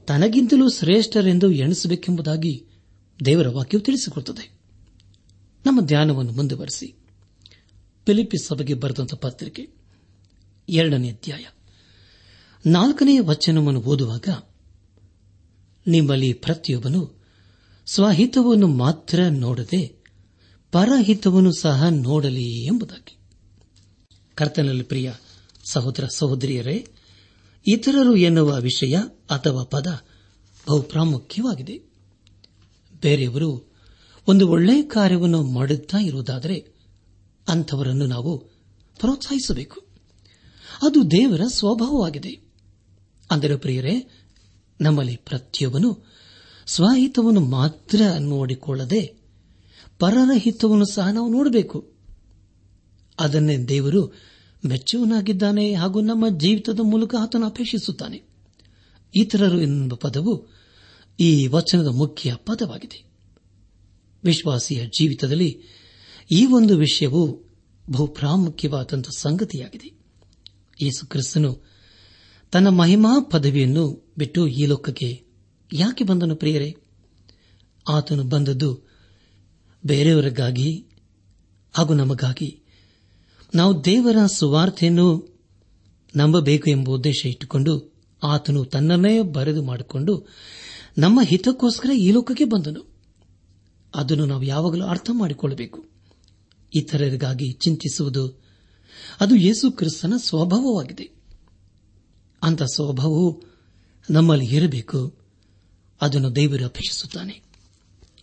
[0.07, 2.70] ತನಗಿಂತಲೂ ಶ್ರೇಷ್ಠರೆಂದು ಎಣಿಸಬೇಕೆಂಬುದಾಗಿ
[3.25, 4.53] ದೇವರ ವಾಕ್ಯವು ತಿಳಿಸಿಕೊಡುತ್ತದೆ.
[5.67, 6.87] ನಮ್ಮ ಧ್ಯಾನವನ್ನು ಮುಂದುವರೆಸಿ.
[8.07, 9.69] ಫಿಲಿಪಿ ಸಭೆಗೆ ಬರೆದಂತಹ ಪತ್ರಿಕೆ
[10.69, 11.47] ಎರಡನೇ ಅಧ್ಯಾಯ.
[12.67, 14.29] ನಾಲ್ಕನೆಯ ವಚನವನ್ನು ಓದುವಾಗ
[15.87, 17.25] ನಿಮ್ಮಲ್ಲಿ ಪ್ರತಿಯೊಬ್ಬನು
[17.87, 20.05] ಸ್ವಹಿತವನ್ನು ಮಾತ್ರ ನೋಡದೆ
[20.73, 23.17] ಪರಹಿತವನ್ನು ಸಹ ನೋಡಲಿ ಎಂಬುದಾಗಿ.
[24.35, 25.13] ಕರ್ತನಲ್ಲಿ ಪ್ರಿಯ
[25.71, 26.89] ಸಹೋದರ ಸಹೋದರಿಯರೇ,
[27.67, 28.97] ಇತರರು ಎನ್ನುವ ವಿಷಯ
[29.31, 29.87] ಅಥವಾ ಪದ
[30.69, 31.90] ಬಹು ಪ್ರಾಮುಖ್ಯವಾಗಿದೆ
[33.03, 33.71] ಬೇರೆಯವರು
[34.29, 36.67] ಒಂದು ಒಳ್ಳೆಯ ಕಾರ್ಯವನ್ನು ಮಾಡುತ್ತಾ ಇರುವುದಾದರೆ
[37.49, 38.39] ಅಂಥವರನ್ನು ನಾವು
[39.01, 39.81] ಪ್ರೋತ್ಸಾಹಿಸಬೇಕು.
[40.83, 42.51] ಅದು ದೇವರ ಸ್ವಭಾವವಾಗಿದೆ.
[43.31, 44.11] ಅಂದರೆ ಪ್ರಿಯರೇ,
[44.81, 46.07] ನಮ್ಮಲ್ಲಿ ಪ್ರತಿಯೊಬ್ಬನು
[46.67, 49.15] ಸ್ವಹಿತವನ್ನು ಮಾತ್ರ ನೋಡಿಕೊಳ್ಳದೆ
[49.99, 51.93] ಪರರ ಹಿತವನ್ನು ಸಹ ನಾವು ನೋಡಬೇಕು.
[53.21, 54.31] ಅದನ್ನೇ ದೇವರು
[54.67, 58.23] ಮೆಚ್ಚುವನಾಗಿದ್ದಾನೆ ಹಾಗೂ ನಮ್ಮ ಜೀವಿತದ ಮೂಲಕ ಆತನು ಅಪೇಕ್ಷಿಸುತ್ತಾನೆ.
[59.15, 60.60] ಇತರರು ಎಂಬ ಪದವು
[61.21, 63.05] ಈ ವಚನದ ಮುಖ್ಯ ಪದವಾಗಿದೆ.
[64.25, 65.63] ವಿಶ್ವಾಸಿಯ ಜೀವಿತದಲ್ಲಿ
[66.31, 67.45] ಈ ಒಂದು ವಿಷಯವು
[67.91, 70.01] ಬಹು ಪ್ರಾಮುಖ್ಯವಾದಂಥ ಸಂಗತಿಯಾಗಿದೆ.
[70.83, 71.61] ಯೇಸು ಕ್ರಿಸ್ತನು
[72.53, 75.25] ತನ್ನ ಮಹಿಮಾ ಪದವಿಯನ್ನು ಬಿಟ್ಟು ಈ ಲೋಕಕ್ಕೆ
[75.73, 76.77] ಯಾಕೆ ಬಂದನು ಪ್ರಿಯರೇ?
[77.89, 78.83] ಆತನು ಬಂದದ್ದು
[79.87, 80.85] ಬೇರೆಯವರಿಗಾಗಿ
[81.73, 82.63] ಹಾಗೂ ನಮಗಾಗಿ.
[83.55, 85.39] ನಾವು ದೇವರ ಸುವಾರ್ತೆಯನ್ನು
[86.17, 90.27] ನಂಬಬೇಕು ಎಂಬ ಉದ್ದೇಶ ಇಟ್ಟುಕೊಂಡು ಆತನು ತನ್ನನ್ನೇ ಬರೆದು ಮಾಡಿಕೊಂಡು
[90.99, 92.91] ನಮ್ಮ ಹಿತಕ್ಕೋಸ್ಕರ ಈ ಲೋಕಕ್ಕೆ ಬಂದನು.
[93.95, 95.85] ಅದನ್ನು ನಾವು ಯಾವಾಗಲೂ ಅರ್ಥ ಮಾಡಿಕೊಳ್ಳಬೇಕು.
[96.75, 98.43] ಇತರರಿಗಾಗಿ ಚಿಂತಿಸುವುದು
[99.21, 101.11] ಅದು ಯೇಸು ಕ್ರಿಸ್ತನ ಸ್ವಭಾವವಾಗಿದೆ.
[102.43, 103.43] ಅಂತ ಸ್ವಭಾವವು
[104.11, 105.19] ನಮ್ಮಲ್ಲಿ ಇರಬೇಕು.
[106.01, 107.43] ಅದನ್ನು ದೇವರು ಅಪೇಕ್ಷಿಸುತ್ತಾನೆ.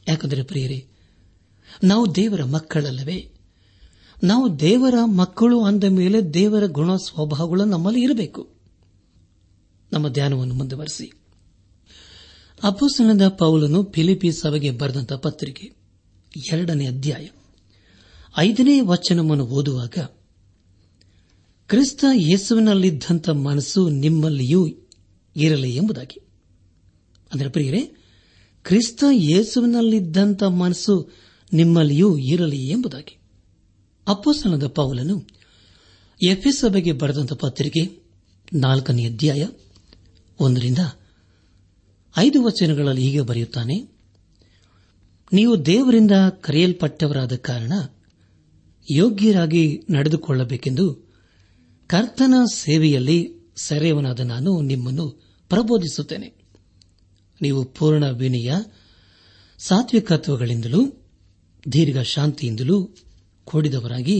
[0.07, 0.87] ಯಾಕಂದರೆ ಪ್ರಿಯರೇ,
[1.83, 3.33] ನಾವು ದೇವರ ಮಕ್ಕಳಲ್ಲವೇ?
[4.23, 8.49] ನಾವು ದೇವರ ಮಕ್ಕಳು ಅಂದ ಮೇಲೆ ದೇವರ ಗುಣ ಸ್ವಭಾವಗಳು ನಮ್ಮಲ್ಲಿ ಇರಬೇಕು.
[9.93, 11.11] ನಮ್ಮ ಧ್ಯಾನವನ್ನು ಮುಂದುವರೆಸಿ.
[12.63, 15.75] ಅಪೋಸನದ ಪೌಲನು ಫಿಲಿಪಿ ಸಭೆಗೆ ಬರೆದಂತ ಪತ್ರಿಕೆ
[16.53, 17.27] ಎರಡನೇ ಅಧ್ಯಾಯ.
[18.37, 19.97] ಐದನೇ ವಚನವನ್ನು ಓದುವಾಗ,
[21.67, 24.67] ಕ್ರಿಸ್ತ ಯೇಸುವಿನಲ್ಲಿದ್ದಂಥ ಮನಸ್ಸು ನಿಮ್ಮಲ್ಲಿಯೂ
[25.35, 26.19] ಇರಲಿ ಎಂಬುದಾಗಿ.
[27.33, 27.91] ಅಂದರೆ ಪ್ರಿಯರೇ,
[28.63, 31.09] ಕ್ರಿಸ್ತ ಯೇಸುವಿನಲ್ಲಿದ್ದಂಥ ಮನಸ್ಸು
[31.53, 33.17] ನಿಮ್ಮಲ್ಲಿಯೂ ಇರಲಿ ಎಂಬುದಾಗಿ.
[34.07, 35.27] ಅಪ್ಪಸನದ ಪೌಲನು
[36.23, 38.03] ಎಫ್ಎಸ್ ಸಭೆಗೆ ಬರೆದಂತ ಪತ್ರಿಕೆ
[38.53, 39.47] ನಾಲ್ಕನೇ ಅಧ್ಯಾಯ
[40.39, 40.77] ಒಂದರಿಂದ
[42.17, 43.75] ಐದು ವಚನಗಳಲ್ಲಿ ಹೀಗೆ ಬರೆಯುತ್ತಾನೆ,
[45.33, 47.73] ನೀವು ದೇವರಿಂದ ಕರೆಯಲ್ಪಟ್ಟವರಾದ ಕಾರಣ
[48.91, 50.85] ಯೋಗ್ಯರಾಗಿ ನಡೆದುಕೊಳ್ಳಬೇಕೆಂದು
[51.87, 53.19] ಕರ್ತನ ಸೇವೆಯಲ್ಲಿ
[53.55, 55.05] ಸೆರೆಯವನಾದ ನಾನು ನಿಮ್ಮನ್ನು
[55.49, 56.29] ಪ್ರಬೋಧಿಸುತ್ತೇನೆ.
[57.41, 58.53] ನೀವು ಪೂರ್ಣ ವಿನಯ,
[59.57, 60.81] ಸಾತ್ವಿಕತ್ವಗಳಿಂದಲೂ
[61.73, 62.77] ದೀರ್ಘ ಶಾಂತಿಯಿಂದಲೂ
[63.45, 64.17] ಕೂಡಿದವರಾಗಿ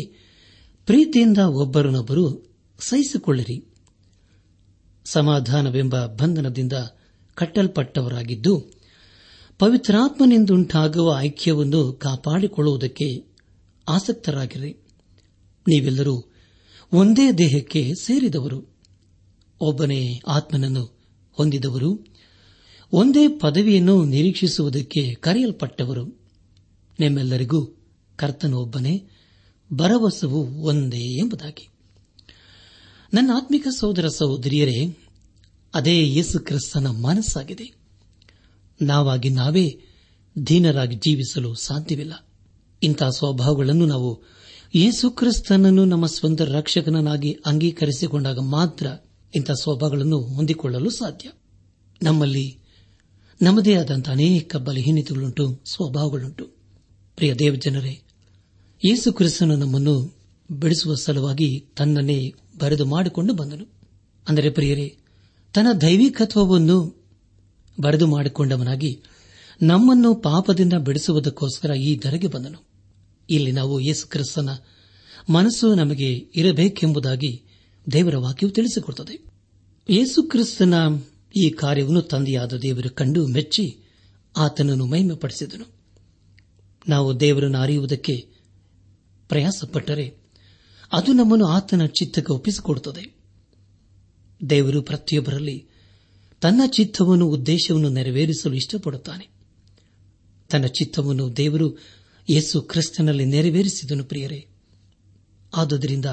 [0.86, 2.26] ಪ್ರೀತಿಯಿಂದ ಒಬ್ಬರನ್ನೊಬ್ಬರು
[2.80, 3.58] ಸಹಿಸಿಕೊಳ್ಳಿರಿ.
[5.06, 6.74] ಸಮಾಧಾನವೆಂಬ ಬಂಧನದಿಂದ
[7.38, 8.72] ಕಟ್ಟಲ್ಪಟ್ಟವರಾಗಿದ್ದು,
[9.60, 13.26] ಪವಿತ್ರಾತ್ಮನೆಂದುಂಟಾಗುವ ಐಕ್ಯವನ್ನು ಕಾಪಾಡಿಕೊಳ್ಳುವುದಕ್ಕೆ
[13.88, 14.72] ಆಸಕ್ತರಾಗಿರಿ.
[15.68, 16.26] ನೀವೆಲ್ಲರೂ
[16.94, 18.76] ಒಂದೇ ದೇಹಕ್ಕೆ ಸೇರಿದವರು.
[19.60, 21.00] ಒಬ್ಬನೇ ಆತ್ಮನನ್ನು
[21.32, 22.06] ಹೊಂದಿದವರು.
[22.92, 26.06] ಒಂದೇ ಪದವಿಯನ್ನು ನಿರೀಕ್ಷಿಸುವುದಕ್ಕೆ ಕರೆಯಲ್ಪಟ್ಟವರು.
[27.00, 27.66] ನಿಮ್ಮೆಲ್ಲರಿಗೂ
[28.16, 29.08] ಕರ್ತನು ಒಬ್ಬನೇ
[29.74, 31.70] ಭರವಸವು ಒಂದೇ ಎಂಬುದಾಗಿ.
[33.14, 34.98] ನನ್ನ ಆತ್ಮಿಕ ಸಹೋದರ ಸಹೋದರಿಯರೇ
[35.78, 37.74] ಅದೇ ಯೇಸು ಕ್ರಿಸ್ತನ ಮನಸ್ಸಾಗಿದೆ.
[38.82, 39.80] ನಾವಾಗಿ ನಾವೇ
[40.48, 42.28] ದೀನರಾಗಿ ಜೀವಿಸಲು ಸಾಧ್ಯವಿಲ್ಲ.
[42.84, 44.24] ಇಂತಹ ಸ್ವಭಾವಗಳನ್ನು ನಾವು
[44.76, 48.88] ಯೇಸು ಕ್ರಿಸ್ತನನ್ನು ನಮ್ಮ ಸ್ವಂತ ರಕ್ಷಕನನ್ನಾಗಿ ಅಂಗೀಕರಿಸಿಕೊಂಡಾಗ ಮಾತ್ರ
[49.36, 51.32] ಇಂಥ ಸ್ವಭಾವಗಳನ್ನು ಹೊಂದಿಕೊಳ್ಳಲು ಸಾಧ್ಯ.
[52.04, 52.60] ನಮ್ಮಲ್ಲಿ
[53.42, 56.46] ನಮ್ಮದೇ ಆದಂಥ ಅನೇಕ ಬಲಹೀನತೆಗಳುಂಟು, ಸ್ವಭಾವಗಳುಂಟು.
[57.16, 58.02] ಪ್ರಿಯ ದೇವಜನರೇ,
[58.86, 60.18] ಯೇಸು ಕ್ರಿಸ್ತನು ನಮ್ಮನ್ನು
[60.52, 63.66] ಬಿಡಿಸುವ ಸಲುವಾಗಿ ತನ್ನನ್ನೇ ಬರೆದು ಮಾಡಿಕೊಂಡು ಬಂದನು.
[64.28, 64.98] ಅಂದರೆ ಪ್ರಿಯರೇ
[65.58, 67.06] ತನ್ನ ದೈವಿಕತ್ವವನ್ನು
[67.82, 69.04] ಬರೆದು ಮಾಡಿಕೊಂಡವನಾಗಿ
[69.62, 72.68] ನಮ್ಮನ್ನು ಪಾಪದಿಂದ ಬಿಡಿಸುವುದಕ್ಕೋಸ್ಕರ ಈ ಧರೆಗೆ ಬಂದನು.
[73.30, 74.50] ಇಲ್ಲಿ ನಾವು ಯೇಸು ಕ್ರಿಸ್ತನ
[75.30, 77.44] ಮನಸ್ಸು ನಮಗೆ ಇರಬೇಕೆಂಬುದಾಗಿ
[77.92, 79.26] ದೇವರ ವಾಕ್ಯವು ತಿಳಿಸಿಕೊಡುತ್ತದೆ.
[79.90, 80.74] ಯೇಸು ಕ್ರಿಸ್ತನ
[81.36, 83.80] ಈ ಕಾರ್ಯವನ್ನು ತಂದೆಯಾದ ದೇವರು ಕಂಡು ಮೆಚ್ಚಿ
[84.38, 85.66] ಆತನನ್ನು ಮಹಿಮೆಪಡಿಸಿದನು.
[86.88, 88.28] ನಾವು ದೇವರನ್ನು ಅರಿಯುವುದಕ್ಕೆ
[89.30, 90.18] ಪ್ರಯಾಸಪಟ್ಟರೆ
[90.92, 93.17] ಅದು ನಮ್ಮನ್ನು ಆತನ ಚಿತ್ತಕ್ಕೆ ಒಪ್ಪಿಸಿಕೊಡುತ್ತದೆ.
[94.50, 95.68] ದೇವರು ಪ್ರತಿಯೊಬ್ಬರಲ್ಲಿ
[96.42, 99.30] ತನ್ನ ಚಿತ್ತವನ್ನು, ಉದ್ದೇಶವನ್ನು ನೆರವೇರಿಸಲು ಇಷ್ಟಪಡುತ್ತಾನೆ.
[100.50, 101.78] ತನ್ನ ಚಿತ್ತವನ್ನು ದೇವರು
[102.30, 104.48] ಯೇಸು ಕ್ರಿಸ್ತನಲ್ಲಿ ನೆರವೇರಿಸಿದನು ಪ್ರಿಯರೇ.
[105.56, 106.06] ಆದುದರಿಂದ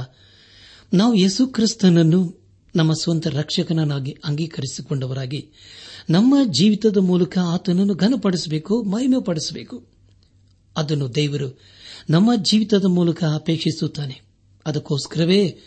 [0.94, 2.44] ನಾವು ಯೇಸು ಕ್ರಿಸ್ತನನ್ನು
[2.76, 5.50] ನಮ್ಮ ಸ್ವಂತ ರಕ್ಷಕನನ್ನಾಗಿ ಅಂಗೀಕರಿಸಿಕೊಂಡವರಾಗಿ
[6.10, 9.86] ನಮ್ಮ ಜೀವಿತದ ಮೂಲಕ ಆತನನ್ನು ಘನಪಡಿಸಬೇಕು, ಮಹಿಮೆಪಡಿಸಬೇಕು.
[10.76, 11.60] ಅದನ್ನು ದೇವರು
[12.10, 14.20] ನಮ್ಮ ಜೀವಿತದ ಮೂಲಕ ಅಪೇಕ್ಷಿಸುತ್ತಾನೆ.
[14.66, 15.58] ಅದಕ್ಕೋಸ್ಕರವೇ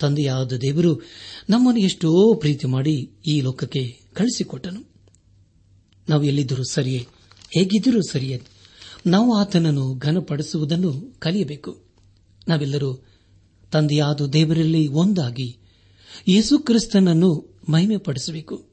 [0.00, 1.02] ತಂದೆಯಾದ ದೇವರು
[1.50, 4.90] ನಮ್ಮನ್ನು ಎಷ್ಟೋ ಪ್ರೀತಿ ಮಾಡಿ ಈ ಲೋಕಕ್ಕೆ ಕಳಿಸಿಕೊಟ್ಟನು.
[6.08, 7.06] ನಾವು ಎಲ್ಲಿದ್ದರೂ ಸರಿಯೇ,
[7.54, 8.42] ಹೇಗಿದ್ದರೂ ಸರಿಯೇ,
[9.06, 11.84] ನಾವು ಆತನನ್ನು ಘನಪಡಿಸುವುದನ್ನು ಕಲಿಯಬೇಕು.
[12.48, 13.06] ನಾವೆಲ್ಲರೂ
[13.72, 15.58] ತಂದೆಯಾದ ದೇವರಲ್ಲಿ ಒಂದಾಗಿ
[16.28, 18.68] ಯೇಸು ಕ್ರಿಸ್ತನನ್ನು ಮಹಿಮೆಪಡಿಸಬೇಕು.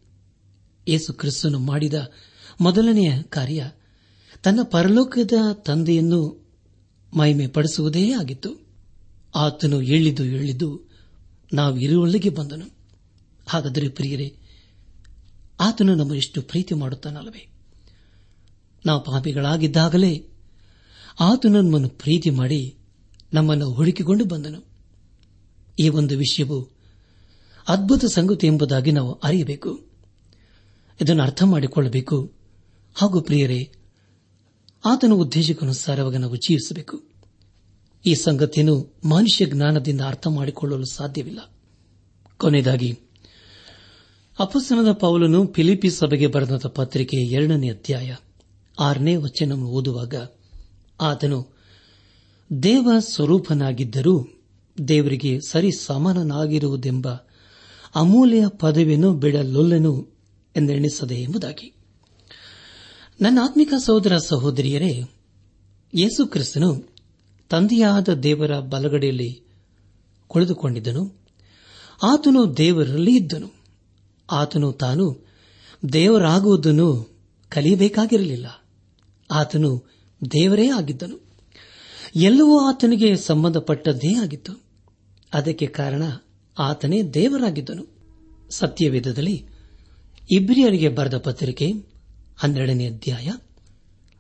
[0.88, 1.94] ಯೇಸು ಕ್ರಿಸ್ತನು ಮಾಡಿದ
[2.62, 3.72] ಮೊದಲನೆಯ ಕಾರ್ಯ
[4.44, 6.48] ತನ್ನ ಪರಲೋಕದ ತಂದೆಯನ್ನು
[7.14, 8.68] ಮಹಿಮೆ ಪಡಿಸುವುದೇ ಆಗಿತ್ತು.
[9.36, 10.87] ಆತನು ಎಳ್ಳಿದ್ದು ಎಳ್ಳಿದ್ದು
[11.54, 12.66] ನಾವು ಇರುವಲ್ಲಿಗೆ ಬಂದನು.
[13.48, 14.36] ಹಾಗಾದರೆ ಪ್ರಿಯರೇ,
[15.60, 17.48] ಆತನು ನಮ್ಮ ಎಷ್ಟು ಪ್ರೀತಿ ಮಾಡುತ್ತಾನಲ್ಲವೇ?
[18.86, 20.28] ನಾವು ಪಾಪಿಗಳಾಗಿದ್ದಾಗಲೇ
[21.20, 22.76] ಆತನು ನಮ್ಮನ್ನು ಪ್ರೀತಿ ಮಾಡಿ
[23.34, 24.64] ನಮ್ಮನ್ನು ಹುಡುಕಿಕೊಂಡು ಬಂದನು.
[25.80, 26.70] ಈ ಒಂದು ವಿಷಯವು
[27.68, 29.86] ಅದ್ಭುತ ಸಂಗತಿ ಎಂಬುದಾಗಿ ನಾವು ಅರಿಯಬೇಕು.
[31.02, 32.34] ಇದನ್ನು ಅರ್ಥ ಮಾಡಿಕೊಳ್ಳಬೇಕು.
[32.96, 33.72] ಹಾಗೂ ಪ್ರಿಯರೇ,
[34.86, 37.17] ಆತನ ಉದ್ದೇಶಕ್ಕನುಸಾರವಾಗಿ ನಾವು ಜೀವಿಸಬೇಕು.
[38.08, 41.40] ಈ ಸಂಗತಿಯನ್ನು ಮನುಷ್ಯ ಜ್ಞಾನದಿಂದ ಅರ್ಥ ಮಾಡಿಕೊಳ್ಳಲು ಸಾಧ್ಯವಿಲ್ಲ.
[42.38, 43.00] ಕೊನೆಯದಾಗಿ
[44.40, 48.16] ಅಪಸ್ಸನದ ಪೌಲನು ಫಿಲಿಪಿ ಸಭೆಗೆ ಬರೆದ ಪತ್ರಿಕೆ ಎರಡನೇ ಅಧ್ಯಾಯ
[48.80, 50.16] ಆರನೇ ವಚನವನ್ನು ಓದುವಾಗ,
[51.02, 51.58] ಆತನು,
[52.64, 54.28] ದೇವ ಸ್ವರೂಪನಾಗಿದ್ದರೂ
[54.88, 57.08] ದೇವರಿಗೆ ಸರಿ ಸಮಾನನಾಗಿರುವುದೆಂಬ
[57.96, 60.08] ಅಮೂಲ್ಯ ಪದವಿಯನ್ನು ಬಿಡಲೊಲ್ಲೆನು
[60.56, 61.76] ಎಂದೆಣಿಸದೆ ಎಂಬುದಾಗಿ.
[63.22, 65.04] ನನ್ನ ಆತ್ಮಿಕ ಸಹೋದರ ಸಹೋದರಿಯರೇ,
[65.94, 66.87] ಯೇಸು ಕ್ರಿಸ್ತನು
[67.50, 69.44] ತಂದೆಯಾದ ದೇವರ ಬಲಗಡೆಯಲ್ಲಿ
[70.28, 71.18] ಕುಳಿತುಕೊಂಡಿದ್ದನು.
[72.04, 73.50] ಆತನು ದೇವರಲ್ಲಿ ಇದ್ದನು.
[74.32, 75.28] ಆತನು ತಾನು
[75.94, 77.18] ದೇವರಾಗುವುದನ್ನು
[77.50, 78.48] ಕಲಿಯಬೇಕಾಗಿರಲಿಲ್ಲ.
[79.32, 79.84] ಆತನು
[80.32, 81.28] ದೇವರೇ ಆಗಿದ್ದನು.
[82.16, 84.62] ಎಲ್ಲವೂ ಆತನಿಗೆ ಸಂಬಂಧಪಟ್ಟದ್ದೇ ಆಗಿತ್ತು.
[85.34, 86.04] ಅದಕ್ಕೆ ಕಾರಣ
[86.60, 87.98] ಆತನೇ ದೇವರಾಗಿದ್ದನು.
[88.50, 89.46] ಸತ್ಯವೇದದಲ್ಲಿ
[90.32, 91.72] ಇಬ್ರಿಯರಿಗೆ ಬರೆದ ಪತ್ರಿಕೆ
[92.38, 93.32] ಹನ್ನೆರಡನೇ ಅಧ್ಯಾಯ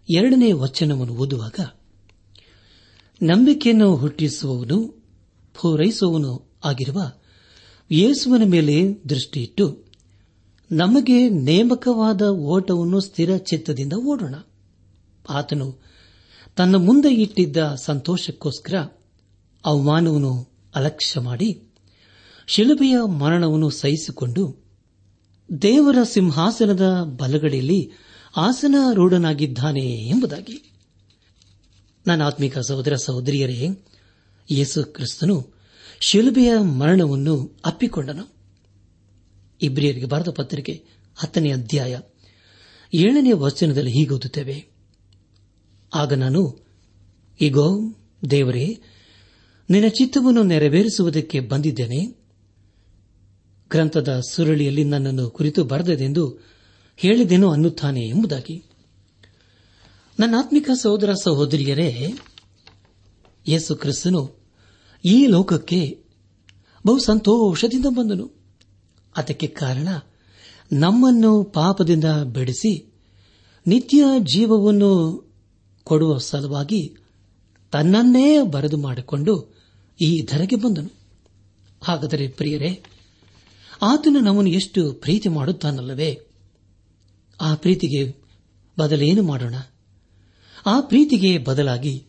[0.09, 1.59] ಎರಡನೇ ವಚನವನ್ನು ಓದುವಾಗ
[3.21, 4.87] ನಂಬಿಕೆಯನ್ನು ಹುಟ್ಟಿಸುವವನು,
[5.61, 7.11] ಪೂರೈಸುವವನು ಆಗಿರುವ
[7.91, 9.85] ಯೇಸುವನ ಮೇಲೆ ದೃಷ್ಟಿಯಿಟ್ಟು
[10.71, 14.35] ನಮಗೆ ನೇಮಕವಾದ ಓಟವನ್ನು ಸ್ಥಿರ ಚಿತ್ತದಿಂದ ಓಡೋಣ.
[15.29, 15.75] ಆತನು
[16.55, 18.77] ತನ್ನ ಮುಂದೆ ಇಟ್ಟಿದ್ದ ಸಂತೋಷಕ್ಕೋಸ್ಕರ
[19.65, 21.63] ಅವಮಾನವನ್ನು ಅಲಕ್ಷ್ಯ ಮಾಡಿ
[22.47, 24.63] ಶಿಲುಬೆಯ ಮರಣವನ್ನು ಸಹಿಸಿಕೊಂಡು
[25.61, 27.91] ದೇವರ ಸಿಂಹಾಸನದ ಬಲಗಡೆಯಲ್ಲಿ
[28.37, 30.76] ಆಸನಾರೂಢನಾಗಿದ್ದಾನೆ ಎಂಬುದಾಗಿ.
[32.07, 33.67] ನನ್ನ ಆತ್ಮಿಕ ಸಹೋದರ ಸಹೋದರಿಯರೇ,
[34.51, 35.53] ಯೇಸು ಕ್ರಿಸ್ತನು
[35.99, 38.35] ಶಿಲುಬೆಯ ಮರಣವನ್ನು ಅಪ್ಪಿಕೊಂಡನು.
[39.61, 41.99] ಇಬ್ರಿಯರಿಗೆ ಬರೆದ ಪತ್ರಿಕೆ ಹತ್ತನೇ ಅಧ್ಯಾಯ
[42.93, 44.67] ಏಳನೇ ವಚನದಲ್ಲಿ ಹೀಗೆ ಓದುತ್ತೇವೆ.
[45.93, 46.65] ಆಗ ನಾನು
[47.41, 47.79] ಈಗೋ
[48.31, 48.79] ದೇವರೇ,
[49.69, 52.05] ನಿನ್ನ ಚಿತ್ತವನ್ನು ನೆರವೇರಿಸುವುದಕ್ಕೆ ಬಂದಿದ್ದೇನೆ.
[53.69, 56.39] ಗ್ರಂಥದ ಸುರಳಿಯಲ್ಲಿ ನನ್ನನ್ನು ಕುರಿತು ಬರೆದದೆಂದು
[56.97, 58.66] ಹೇಳಿದೆನೋ ಅನ್ನುತ್ತಾನೆ ಎಂಬುದಾಗಿ.
[60.19, 62.13] ನನ್ನ ಆತ್ಮಿಕ ಸಹೋದರ ಸಹೋದರಿಯರೇ,
[63.47, 64.35] ಯೇಸು ಕ್ರಿಸ್ತನು
[65.05, 66.03] ಈ ಲೋಕಕ್ಕೆ
[66.87, 68.31] ಬಹು ಸಂತೋಷದಿಂದ ಬಂದನು.
[69.17, 69.87] ಅದಕ್ಕೆ ಕಾರಣ
[70.71, 72.93] ನಮ್ಮನ್ನು ಪಾಪದಿಂದ ಬಿಡಿಸಿ
[73.67, 75.23] ನಿತ್ಯ ಜೀವವನ್ನು
[75.83, 76.95] ಕೊಡುವ ಸಲುವಾಗಿ
[77.71, 79.57] ತನ್ನನ್ನೇ ಬರೆದು ಮಾಡಿಕೊಂಡು
[80.01, 80.89] ಈ ಧರೆಗೆ ಬಂದನು.
[81.83, 82.83] ಹಾಗಾದರೆ ಪ್ರಿಯರೇ,
[83.81, 86.27] ಆತನು ನಮ್ಮನ್ನು ಎಷ್ಟು ಪ್ರೀತಿ ಮಾಡುತ್ತಾನಲ್ಲವೇ?
[87.41, 88.15] ಆ ಪ್ರೀತಿಗೆ
[88.79, 89.55] ಬದಲೇನು ಮಾಡೋಣ?
[90.65, 92.05] ಆ ಪ್ರೀತಿಗೆ ಬದಲಾಗಿ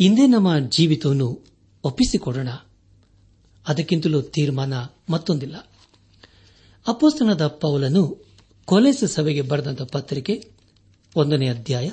[0.00, 1.46] ಇಂದೇ ನಮ್ಮ ಜೀವಿತವನ್ನು
[1.84, 2.48] ಒಪ್ಪಿಸಿಕೊಡೋಣ.
[3.68, 4.74] ಅದಕ್ಕಿಂತಲೂ ತೀರ್ಮಾನ
[5.08, 5.56] ಮತ್ತೊಂದಿಲ್ಲ.
[6.88, 8.24] ಅಪೋಸ್ತನದ ಪೌಲನು
[8.64, 10.50] ಕೊಲೆಸ ಸಭೆಗೆ ಬರೆದಂತ ಪತ್ರಿಕೆ
[11.16, 11.90] ಒಂದನೇ ಅಧ್ಯಾಯ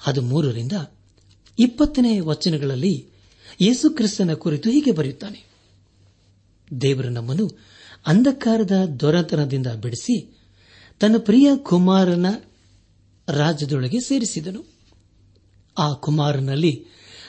[0.00, 0.72] ಹದಿಮೂರರಿಂದ
[1.58, 3.06] ಇಪ್ಪತ್ತನೇ ವಚನಗಳಲ್ಲಿ
[3.60, 5.50] ಯೇಸುಕ್ರಿಸ್ತನ ಕುರಿತು ಹೀಗೆ ಬರೆಯುತ್ತಾನೆ.
[6.80, 7.50] ದೇವರು ನಮ್ಮನ್ನು
[8.06, 10.38] ಅಂಧಕಾರದ ದೊರತನದಿಂದ ಬಿಡಿಸಿ
[11.00, 12.26] ತನ್ನ ಪ್ರಿಯ ಕುಮಾರನ
[13.28, 14.79] ರಾಜ್ಯದೊಳಗೆ ಸೇರಿಸಿದನು.
[15.80, 16.84] ಆ ಕುಮಾರನಲ್ಲಿ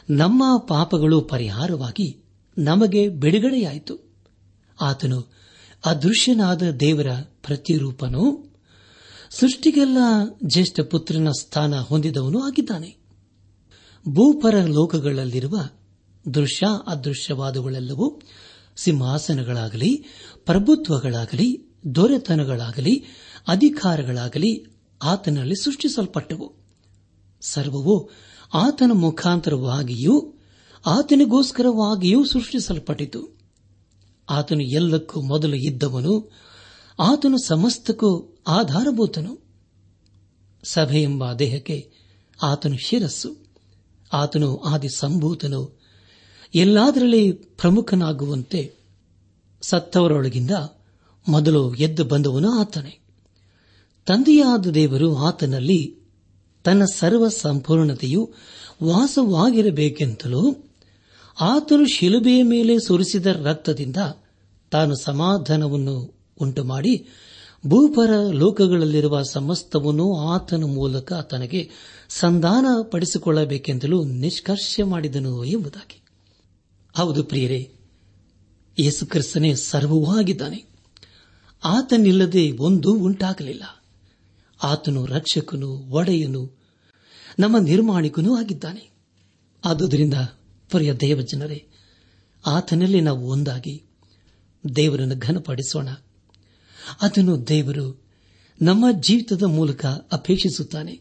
[0.09, 2.23] ನಮ್ಮ ಪಾಪಗಳು ಪರಿಹಾರವಾಗಿ
[2.57, 4.13] ನಮಗೆ ಬಿಡುಗಡೆಯಾಯಿತು.
[4.81, 5.33] ಆತನು
[5.85, 8.47] ಅದೃಶ್ಯನಾದ ದೇವರ ಪ್ರತಿರೂಪನೂ
[9.31, 9.97] ಸೃಷ್ಟಿಗೆಲ್ಲ
[10.45, 12.97] ಜ್ಯೇಷ್ಠ ಪುತ್ರನ ಸ್ಥಾನ ಹೊಂದಿದವನು ಆಗಿದ್ದಾನೆ.
[14.09, 15.57] ಭೂಪರ ಲೋಕಗಳಲ್ಲಿರುವ
[16.33, 18.21] ದೃಶ್ಯ ಅದೃಶ್ಯವಾದಗಳೆಲ್ಲವೂ
[18.77, 20.05] ಸಿಂಹಾಸನಗಳಾಗಲಿ,
[20.45, 23.03] ಪ್ರಭುತ್ವಗಳಾಗಲಿ, ದೊರೆತನಗಳಾಗಲಿ,
[23.47, 24.65] ಅಧಿಕಾರಗಳಾಗಲಿ
[25.03, 26.53] ಆತನಲ್ಲಿ ಸೃಷ್ಟಿಸಲ್ಪಟ್ಟವು.
[27.41, 28.09] ಸರ್ವವು
[28.53, 30.33] ಆತನ ಮುಖಾಂತರವಾಗಿಯೂ,
[30.85, 33.37] ಆತನಿಗೋಸ್ಕರವಾಗಿಯೂ ಸೃಷ್ಟಿಸಲ್ಪಟ್ಟಿತು.
[34.29, 36.31] ಆತನು ಎಲ್ಲಕ್ಕೂ ಮೊದಲು ಇದ್ದವನು,
[36.99, 39.45] ಆತನು ಸಮಸ್ತಕ್ಕೂ ಆಧಾರಭೂತನು.
[40.63, 41.91] ಸಭೆ ಎಂಬ ದೇಹಕ್ಕೆ
[42.43, 43.45] ಆತನು ಶಿರಸ್ಸು,
[44.13, 45.81] ಆತನು ಆದಿ ಸಂಭೂತನು
[46.55, 48.75] ಎಲ್ಲಾದರಲ್ಲಿ ಪ್ರಮುಖನಾಗುವಂತೆ
[49.61, 50.51] ಸತ್ತವರೊಳಗಿಂದ
[51.29, 52.99] ಮೊದಲು ಎದ್ದು ಬಂದವನು ಆತನೇ.
[54.05, 56.00] ತಂದೆಯಾದ ದೇವರು ಆತನಲ್ಲಿ
[56.63, 58.33] ತನ್ನ ಸರ್ವ ಸಂಪೂರ್ಣತೆಯು
[58.83, 60.55] ವಾಸವಾಗಿರಬೇಕೆಂತಲೂ
[61.41, 63.97] ಆತನು ಶಿಲುಬೆಯ ಮೇಲೆ ಸುರಿಸಿದ ರಕ್ತದಿಂದ
[64.71, 67.07] ತಾನು ಸಮಾಧಾನವನ್ನು ಉಂಟುಮಾಡಿ
[67.67, 71.69] ಭೂಪರ ಲೋಕಗಳಲ್ಲಿರುವ ಸಮಸ್ತವನ್ನು ಆತನ ಮೂಲಕ ತನಗೆ
[72.09, 76.01] ಸಂಧಾನ ಪಡಿಸಿಕೊಳ್ಳಬೇಕೆಂದಲೂ ನಿಷ್ಕರ್ಷ ಮಾಡಿದನು ಎಂಬುದಾಗಿ.
[76.97, 77.71] ಹೌದು ಪ್ರಿಯರೇ
[78.79, 80.65] ಯೇಸುಕ್ರಿಸ್ತನೇ ಸರ್ವವೂ ಆಗಿದ್ದಾನೆ
[81.63, 83.80] ಆತನಿಲ್ಲದೆ ಒಂದು ಉಂಟಾಗಲಿಲ್ಲ.
[84.63, 86.51] ಆತನು ರಕ್ಷಕನು, ಒಡೆಯನು,
[87.39, 88.91] ನಮ್ಮ ನಿರ್ಮಾಣಿಕನೂ ಆಗಿದ್ದಾನೆ.
[89.65, 90.13] ಆದುದರಿಂದ
[90.69, 91.67] ಪ್ರಿಯ ದೇವಜನರೇ,
[92.45, 93.83] ಆತನಲ್ಲಿ ನಾವು ಒಂದಾಗಿ
[94.75, 95.89] ದೇವರನ್ನು ಘನಪಡಿಸೋಣ.
[97.01, 98.01] ಅದನ್ನು ದೇವರು
[98.61, 100.91] ನಮ್ಮ ಜೀವಿತದ ಮೂಲಕ ಅಪೇಕ್ಷಿಸುತ್ತಾನೆ.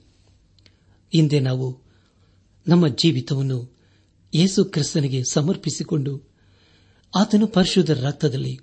[1.12, 1.78] ಹಿಂದೆ ನಾವು
[2.68, 3.76] ನಮ್ಮ ಜೀವಿತವನ್ನು
[4.34, 6.22] ಯೇಸು ಕ್ರಿಸ್ತನಿಗೆ ಸಮರ್ಪಿಸಿಕೊಂಡು
[7.16, 8.60] ಆತನು ಪರಿಶುದ್ಧ ರಕ್ತದಲ್ಲಿ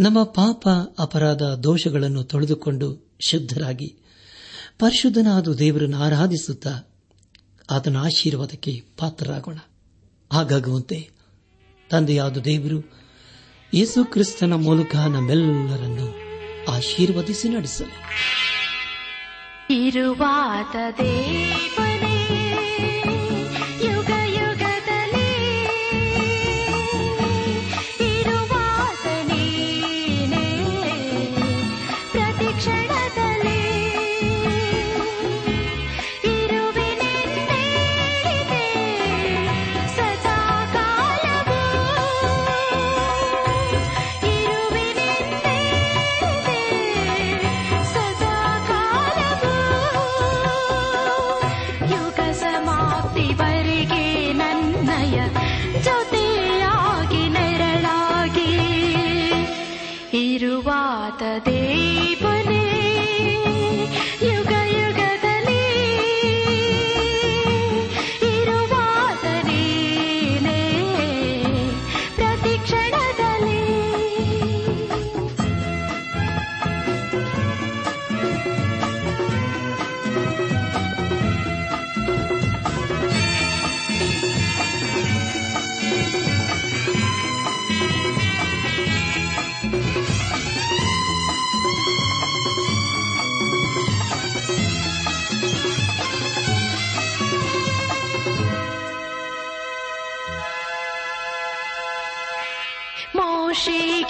[0.00, 3.96] ನಮ್ಮ ಪಾಪ ಅಪರಾಧ ದೋಷಗಳನ್ನು ತೊಳೆದುಕೊಂಡು ಶುದ್ಧರಾಗಿ
[4.78, 6.90] ಪರಿಶುದ್ಧನಾದ ದೇವರನ್ನು ಆರಾಧಿಸುತ್ತಾ
[7.70, 9.58] ಆತನ ಆಶೀರ್ವಾದಕ್ಕೆ ಪಾತ್ರರಾಗೋಣ.
[10.32, 11.10] ಹಾಗಾಗುವಂತೆ
[11.90, 12.92] ತಂದೆಯಾದ ದೇವರು
[13.74, 16.14] ಯೇಸು ಕ್ರಿಸ್ತನ ಮೂಲಕ ನಮ್ಮೆಲ್ಲರನ್ನು
[16.70, 17.96] ಆಶೀರ್ವದಿಸಿ ನಡೆಸಲಿ.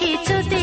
[0.00, 0.57] কিছু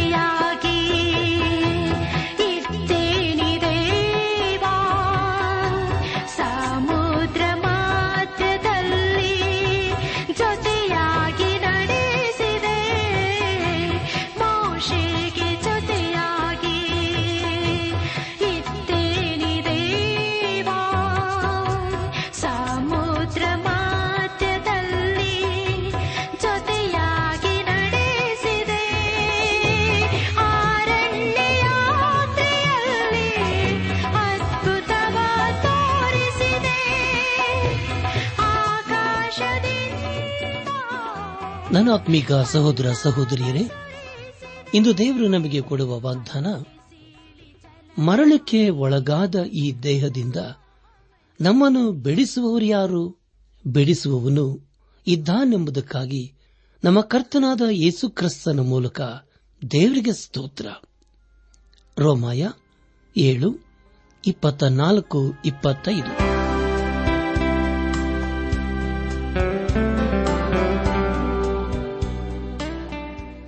[41.95, 43.71] ಆತ್ಮೀಕ ಸಹೋದರ ಸಹೋದರಿಯರೇ,
[44.73, 46.47] ಇಂದು ದೇವರು ನಮಗೆ ಕೊಡುವ ವಾಗ್ದಾನ,
[48.01, 50.35] ಮರಣಕ್ಕೆ ಒಳಗಾದ ಈ ದೇಹದಿಂದ
[51.41, 53.19] ನಮ್ಮನ್ನು ಬೆಳೆಸುವವರು ಯಾರು?
[53.67, 54.73] ಬೆಳೆಸುವವನು
[55.07, 56.33] ಇದ್ದಾನೆಂಬುದಕ್ಕಾಗಿ
[56.83, 59.01] ನಮ್ಮ ಕರ್ತನಾದ ಯೇಸುಕ್ರಿಸ್ತನ ಮೂಲಕ
[59.71, 60.67] ದೇವರಿಗೆ ಸ್ತೋತ್ರ.
[61.99, 62.47] ರೋಮಾಯ
[63.17, 63.59] ಏಳು
[64.27, 66.34] ಇಪ್ಪತ್ತ ನಾಲ್ಕು ಇಪ್ಪತ್ತೈದು.